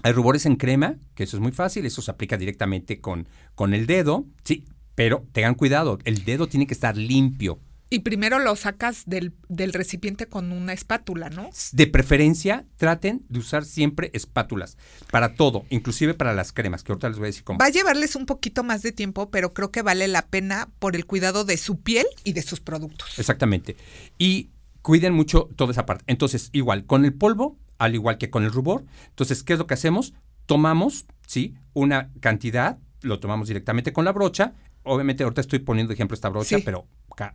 [0.04, 3.28] el rubor es en crema, que eso es muy fácil, eso se aplica directamente con,
[3.54, 4.64] con el dedo, ¿sí?
[4.94, 7.60] Pero tengan cuidado, el dedo tiene que estar limpio.
[7.90, 11.48] y primero lo sacas del, del recipiente con una espátula, ¿no?
[11.72, 14.76] De preferencia, traten de usar siempre espátulas
[15.10, 17.58] para todo, inclusive para las cremas, que ahorita les voy a decir cómo.
[17.58, 20.96] Va a llevarles un poquito más de tiempo, pero creo que vale la pena por
[20.96, 23.18] el cuidado de su piel y de sus productos.
[23.18, 23.76] Exactamente.
[24.18, 24.50] Y
[24.82, 26.04] cuiden mucho toda esa parte.
[26.08, 29.66] Entonces, igual, con el polvo, al igual que con el rubor, entonces, ¿qué es lo
[29.66, 30.12] que hacemos?
[30.46, 31.54] Tomamos, ¿sí?
[31.74, 34.54] Una cantidad, lo tomamos directamente con la brocha.
[34.82, 36.62] Obviamente, ahorita estoy poniendo de ejemplo esta brocha, Sí.
[36.64, 36.86] pero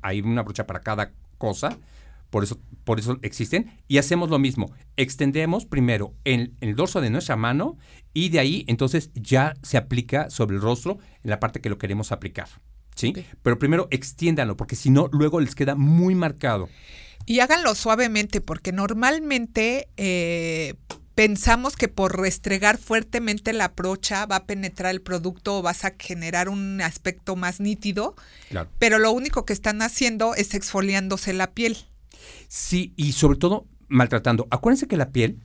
[0.02, 1.78] hay una brocha para cada cosa.
[2.30, 3.72] Por eso, por eso existen.
[3.88, 4.72] Y hacemos lo mismo.
[4.98, 7.78] Extendemos primero en, en el dorso de nuestra mano
[8.14, 11.78] y de ahí entonces ya se aplica sobre el rostro en la parte que lo
[11.78, 12.48] queremos aplicar.
[12.96, 13.14] ¿Sí?
[13.44, 16.70] Pero primero extiéndanlo, porque si no, luego les queda muy marcado.
[17.26, 20.76] Y háganlo suavemente, porque normalmente eh,
[21.16, 25.94] pensamos que por restregar fuertemente la brocha va a penetrar el producto o vas a
[25.98, 28.16] generar un aspecto más nítido,
[28.50, 28.70] Claro.
[28.80, 31.78] pero lo único que están haciendo es exfoliándose la piel.
[32.48, 34.48] Sí, y sobre todo maltratando.
[34.52, 35.40] Acuérdense que la piel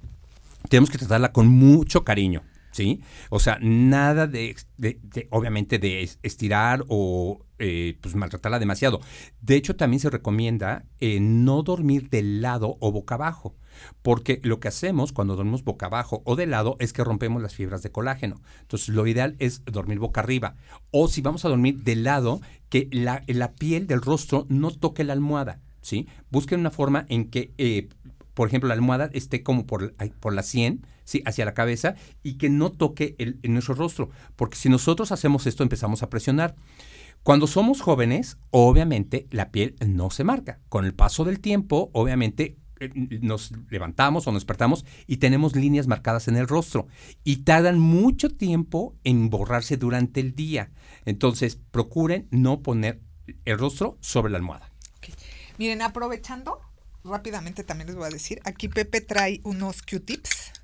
[0.68, 3.00] tenemos que tratarla con mucho cariño, ¿sí?
[3.30, 9.00] O sea, nada de, de- de- obviamente, de es- estirar o eh, pues maltratarla demasiado.
[9.40, 13.54] De hecho, también se recomienda eh, no dormir de lado o boca abajo,
[14.02, 17.54] porque lo que hacemos cuando dormimos boca abajo o de lado es que rompemos las
[17.54, 18.40] fibras de colágeno.
[18.60, 20.56] Entonces, lo ideal es dormir boca arriba.
[20.90, 25.04] O si vamos a dormir de lado, que la, la piel del rostro no toque
[25.04, 25.60] la almohada.
[25.80, 26.06] ¿sí?
[26.30, 27.88] Busquen una forma en que, eh,
[28.34, 31.22] por ejemplo, la almohada esté como por, por la sien, ¿sí?
[31.24, 34.10] hacia la cabeza, y que no toque el, nuestro rostro.
[34.36, 36.54] Porque si nosotros hacemos esto, empezamos a presionar.
[37.22, 40.60] Cuando somos jóvenes, obviamente la piel no se marca.
[40.68, 42.90] Con el paso del tiempo, obviamente eh,
[43.20, 46.86] nos levantamos o nos despertamos y tenemos líneas marcadas en el rostro
[47.24, 50.70] y tardan mucho tiempo en borrarse durante el día.
[51.04, 53.00] Entonces, procuren no poner
[53.44, 54.72] el rostro sobre la almohada.
[55.58, 56.60] Miren, aprovechando,
[57.04, 60.57] rápidamente también les voy a decir, aquí Pepe trae unos Q-tips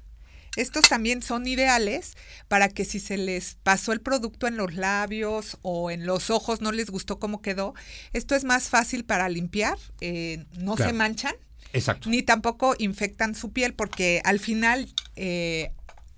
[0.56, 2.16] estos también son ideales
[2.48, 6.60] para que si se les pasó el producto en los labios o en los ojos,
[6.60, 7.74] no les gustó cómo quedó,
[8.12, 11.34] esto es más fácil para limpiar, eh, no se manchan.
[11.72, 12.08] Exacto.
[12.08, 15.72] Ni tampoco infectan su piel porque al final eh,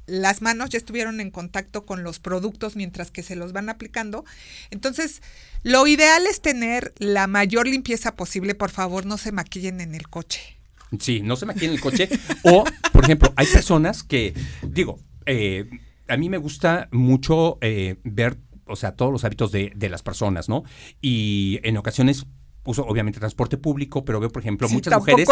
[0.06, 4.24] las manos ya estuvieron en contacto con los productos mientras que se los van aplicando.
[4.70, 5.22] Entonces,
[5.62, 8.54] lo ideal es tener la mayor limpieza posible.
[8.54, 10.55] Por favor, no se maquillen en el coche.
[10.98, 12.08] Sí, no se maquillen el coche.
[12.44, 15.68] o, por ejemplo, hay personas que, digo, eh,
[16.08, 20.02] a mí me gusta mucho eh, ver, o sea, todos los hábitos de, de las
[20.02, 20.64] personas, ¿no?
[21.00, 22.26] Y en ocasiones
[22.66, 25.28] uso obviamente transporte público, pero veo, por ejemplo, muchas mujeres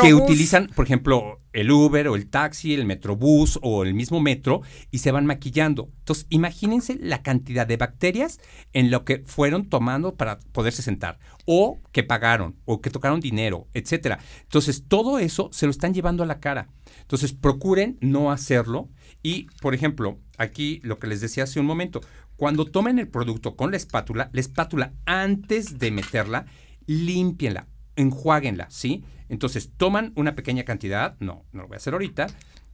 [0.00, 4.62] que utilizan, por ejemplo, el Uber o el taxi, el Metrobús o el mismo metro
[4.90, 5.90] y se van maquillando.
[5.98, 8.40] Entonces, imagínense la cantidad de bacterias
[8.72, 13.68] en lo que fueron tomando para poderse sentar o que pagaron o que tocaron dinero,
[13.74, 14.18] etcétera.
[14.42, 16.68] Entonces, todo eso se lo están llevando a la cara.
[17.00, 18.88] Entonces, procuren no hacerlo
[19.22, 22.00] y, por ejemplo, aquí lo que les decía hace un momento,
[22.36, 26.46] cuando tomen el producto con la espátula, la espátula antes de meterla,
[26.86, 27.66] límpienla,
[27.96, 29.04] enjuáguenla, ¿sí?
[29.28, 32.26] Entonces toman una pequeña cantidad, no, no lo voy a hacer ahorita,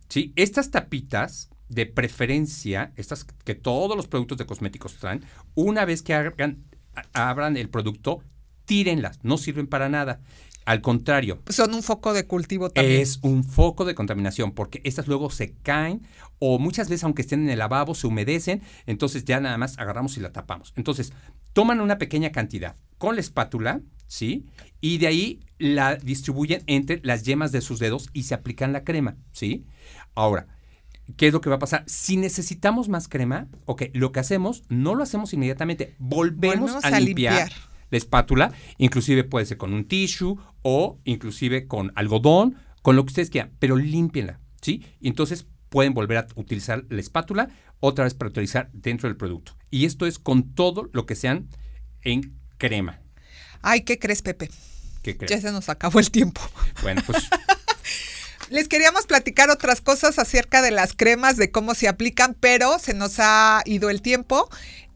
[0.09, 0.33] ¿sí?
[0.37, 6.15] Estas tapitas, de preferencia, estas que todos los productos de cosméticos traen, una vez que
[7.13, 8.23] abran el producto,
[8.65, 10.21] tírenlas, no sirven para nada.
[10.69, 11.41] Al contrario.
[11.49, 13.01] Son un foco de cultivo también.
[13.01, 16.03] Es un foco de contaminación, porque estas luego se caen
[16.41, 20.19] o muchas veces, aunque estén en el lavabo, se humedecen, entonces ya nada más agarramos
[20.19, 20.75] y la tapamos.
[20.77, 21.15] Entonces,
[21.55, 24.45] toman una pequeña cantidad con la espátula, ¿sí?
[24.83, 28.85] Y de ahí la distribuyen entre las yemas de sus dedos y se aplican la
[28.85, 29.65] crema, ¿sí?
[30.15, 30.49] Ahora,
[31.17, 31.85] ¿qué es lo que va a pasar?
[31.87, 37.51] Si necesitamos más crema, ok, lo que hacemos, no lo hacemos inmediatamente, volvemos, a, limpiar
[37.91, 43.11] la espátula, inclusive puede ser con un tissue o inclusive con algodón, con lo que
[43.11, 44.85] ustedes quieran, pero límpienla, ¿sí?
[45.01, 47.49] Y entonces pueden volver a utilizar la espátula
[47.81, 49.57] otra vez para utilizar dentro del producto.
[49.71, 51.49] Y esto es con todo lo que sean
[52.03, 53.01] en crema.
[53.63, 54.51] Ay, ¿qué crees, Pepe?
[55.03, 55.31] ¿Qué crees?
[55.31, 56.41] Ya se nos acabó el tiempo.
[56.83, 57.29] Bueno, pues
[58.51, 62.95] Les queríamos platicar otras cosas acerca de las cremas, de cómo se aplican, pero se
[62.95, 64.49] nos ha ido el tiempo.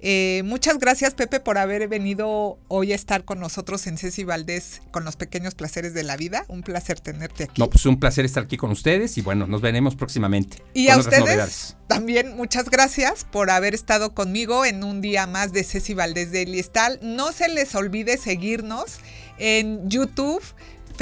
[0.05, 4.83] Eh, muchas gracias, Pepe, por haber venido hoy a estar con nosotros en Ceci Valdés
[4.91, 6.45] con los pequeños placeres de la vida.
[6.49, 7.61] Un placer tenerte aquí.
[7.61, 10.61] No, pues un placer estar aquí con ustedes y bueno, nos veremos próximamente.
[10.75, 15.63] Y a ustedes también muchas gracias por haber estado conmigo en un día más de
[15.63, 16.99] Ceci Valdés de Eliestal.
[17.01, 18.99] No se les olvide seguirnos
[19.39, 20.43] en YouTube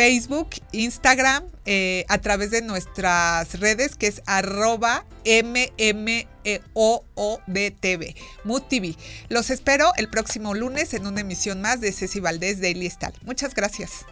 [0.01, 6.55] Facebook, Instagram, eh, a través de nuestras redes que es arroba MMOODTV,
[8.45, 8.97] Mood TV.
[9.29, 13.13] Los espero el próximo lunes en una emisión más de Ceci Valdés Daily Style.
[13.27, 14.07] Muchas gracias.